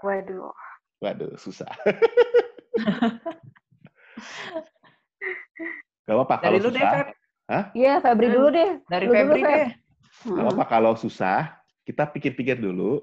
Waduh. 0.00 0.52
Waduh, 1.00 1.32
susah. 1.40 1.68
Gak 6.10 6.16
apa-apa 6.18 6.34
Dari 6.36 6.42
kalau 6.42 6.58
lu 6.58 6.68
deh, 6.68 6.74
susah. 6.76 6.92
Feb. 6.92 7.08
Iya, 7.72 7.92
Febri 8.00 8.26
Hmm. 8.26 8.34
dulu 8.34 8.48
deh. 8.50 8.70
Dari 8.84 9.04
Lu 9.04 9.08
dulu, 9.08 9.14
Febri 9.16 9.40
Feb. 9.40 9.46
deh. 9.46 9.68
Gak 10.26 10.42
apa-apa 10.42 10.64
kalau 10.66 10.92
susah. 10.94 11.40
Kita 11.80 12.02
pikir-pikir 12.04 12.58
dulu. 12.58 12.98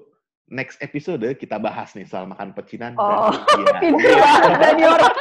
Next 0.46 0.76
episode 0.78 1.24
kita 1.36 1.56
bahas 1.56 1.92
nih 1.92 2.04
soal 2.04 2.24
makan 2.24 2.52
pecinan 2.52 2.96
Oh. 2.96 3.28
Pinter 3.80 4.16
banget 4.16 4.52
Dani 4.58 4.82
orang. 4.86 5.14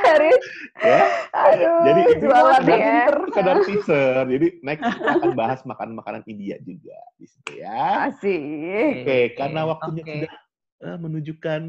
Serius. 0.00 0.44
Ya, 0.76 1.02
Aduh, 1.30 1.80
Jadi 1.82 2.00
ini 2.02 2.14
jualan 2.18 2.62
pinter. 2.62 3.14
sekedar 3.26 3.56
teaser. 3.62 4.22
Jadi 4.26 4.46
next 4.60 4.82
kita 4.82 5.10
akan 5.14 5.32
bahas 5.34 5.60
makanan-makanan 5.62 6.22
India 6.26 6.56
juga 6.58 6.96
di 7.14 7.24
situ 7.24 7.50
ya. 7.54 8.08
Asik. 8.08 8.94
Oke, 9.00 9.18
karena 9.34 9.60
waktunya 9.66 10.02
Oke. 10.02 10.12
sudah 10.14 10.32
eh, 10.80 10.98
menunjukkan 10.98 11.60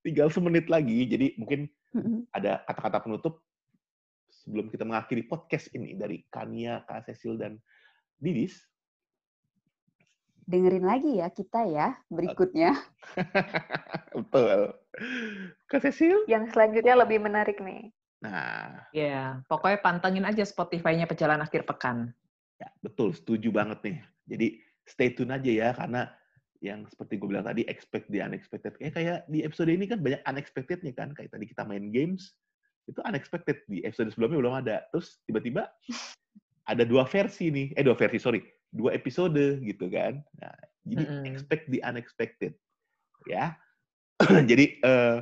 tinggal 0.00 0.28
semenit 0.28 0.64
lagi, 0.66 1.04
jadi 1.06 1.32
mungkin 1.34 1.68
ada 2.30 2.60
kata-kata 2.62 3.00
penutup 3.02 3.40
sebelum 4.44 4.72
kita 4.72 4.88
mengakhiri 4.88 5.28
podcast 5.28 5.68
ini 5.76 5.94
dari 5.94 6.24
Kania, 6.32 6.82
Kak 6.88 7.08
Cecil, 7.08 7.36
dan 7.36 7.60
Didis. 8.16 8.56
Dengerin 10.50 10.82
lagi 10.82 11.20
ya 11.22 11.28
kita 11.30 11.68
ya 11.68 11.94
berikutnya. 12.10 12.74
Betul. 14.16 14.74
Kak 15.70 15.80
Cecil? 15.84 16.26
Yang 16.26 16.56
selanjutnya 16.56 16.94
lebih 16.98 17.22
menarik 17.22 17.60
nih. 17.62 17.92
Nah, 18.20 18.84
Iya, 18.92 19.40
pokoknya 19.48 19.78
pantengin 19.80 20.28
aja 20.28 20.44
Spotify-nya 20.44 21.08
Perjalanan 21.08 21.48
Akhir 21.48 21.64
Pekan. 21.64 22.12
ya, 22.60 22.68
betul, 22.84 23.16
setuju 23.16 23.48
banget 23.48 23.80
nih. 23.80 23.98
Jadi 24.28 24.46
stay 24.84 25.16
tune 25.16 25.32
aja 25.32 25.48
ya, 25.48 25.68
karena 25.72 26.12
yang 26.60 26.84
seperti 26.92 27.16
gue 27.16 27.28
bilang 27.32 27.48
tadi, 27.48 27.64
expect 27.64 28.12
the 28.12 28.20
unexpected. 28.20 28.76
Kayak 28.76 28.94
kayak 29.00 29.18
di 29.32 29.40
episode 29.40 29.72
ini 29.72 29.88
kan 29.88 30.04
banyak 30.04 30.20
unexpected-nya 30.28 30.92
kan. 30.92 31.16
Kayak 31.16 31.32
tadi 31.32 31.48
kita 31.48 31.64
main 31.64 31.88
games, 31.88 32.36
itu 32.90 33.00
unexpected. 33.06 33.62
Di 33.70 33.86
episode 33.86 34.10
sebelumnya 34.10 34.38
belum 34.42 34.54
ada. 34.66 34.76
Terus 34.90 35.22
tiba-tiba 35.24 35.70
ada 36.66 36.82
dua 36.82 37.06
versi 37.06 37.48
nih. 37.48 37.72
Eh, 37.78 37.84
dua 37.86 37.94
versi, 37.94 38.18
sorry. 38.18 38.42
Dua 38.70 38.94
episode 38.94 39.62
gitu 39.62 39.86
kan. 39.90 40.22
Nah, 40.42 40.56
jadi 40.86 41.04
Mm-mm. 41.06 41.22
expect 41.26 41.70
the 41.70 41.80
unexpected. 41.86 42.52
Ya. 43.30 43.54
jadi 44.50 44.76
eh, 44.82 45.18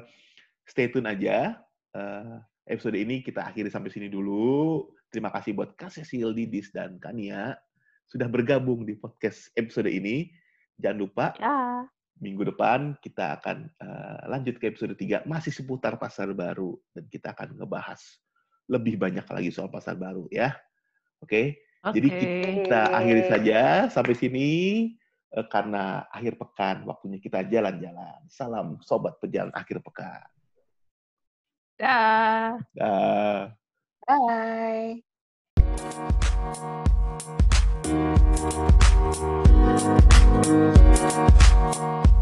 stay 0.64 0.88
tune 0.88 1.08
aja. 1.08 1.60
Eh, 1.92 2.36
episode 2.68 2.96
ini 2.96 3.20
kita 3.24 3.44
akhiri 3.44 3.72
sampai 3.72 3.92
sini 3.92 4.08
dulu. 4.08 4.88
Terima 5.08 5.32
kasih 5.32 5.56
buat 5.56 5.72
Kak 5.76 5.88
Cecil, 5.92 6.36
Didis, 6.36 6.68
dan 6.72 7.00
Kania 7.00 7.56
sudah 8.08 8.28
bergabung 8.28 8.84
di 8.88 8.96
podcast 8.96 9.52
episode 9.56 9.88
ini. 9.88 10.32
Jangan 10.80 10.98
lupa 11.00 11.26
Ya. 11.40 11.88
Minggu 12.18 12.42
depan 12.54 12.98
kita 12.98 13.38
akan 13.38 13.70
eh, 13.70 14.20
lanjut 14.30 14.58
ke 14.58 14.70
episode 14.74 14.94
3 14.94 15.26
masih 15.26 15.54
seputar 15.54 15.94
pasar 15.98 16.30
baru 16.34 16.74
dan 16.94 17.06
kita 17.06 17.34
akan 17.34 17.58
ngebahas 17.58 18.00
lebih 18.68 19.00
banyak 19.00 19.24
lagi 19.24 19.50
soal 19.50 19.72
pasar 19.72 19.96
baru 19.96 20.28
ya. 20.28 20.52
Oke. 21.24 21.62
Oke. 21.86 21.94
Jadi 21.94 22.08
Kita 22.66 22.90
akhiri 22.90 23.22
saja 23.30 23.60
sampai 23.86 24.14
sini 24.18 24.48
eh, 25.32 25.46
karena 25.46 26.04
akhir 26.10 26.36
pekan 26.36 26.84
waktunya 26.84 27.22
kita 27.22 27.46
jalan-jalan. 27.46 28.20
Salam 28.28 28.82
sobat 28.82 29.16
pejalan 29.22 29.54
akhir 29.54 29.80
pekan. 29.80 30.26
Dah. 31.78 32.58
Dah. 32.74 33.54
Bye. 34.08 35.06
We'll 37.88 37.96
be 37.96 39.48
right. 41.70 42.17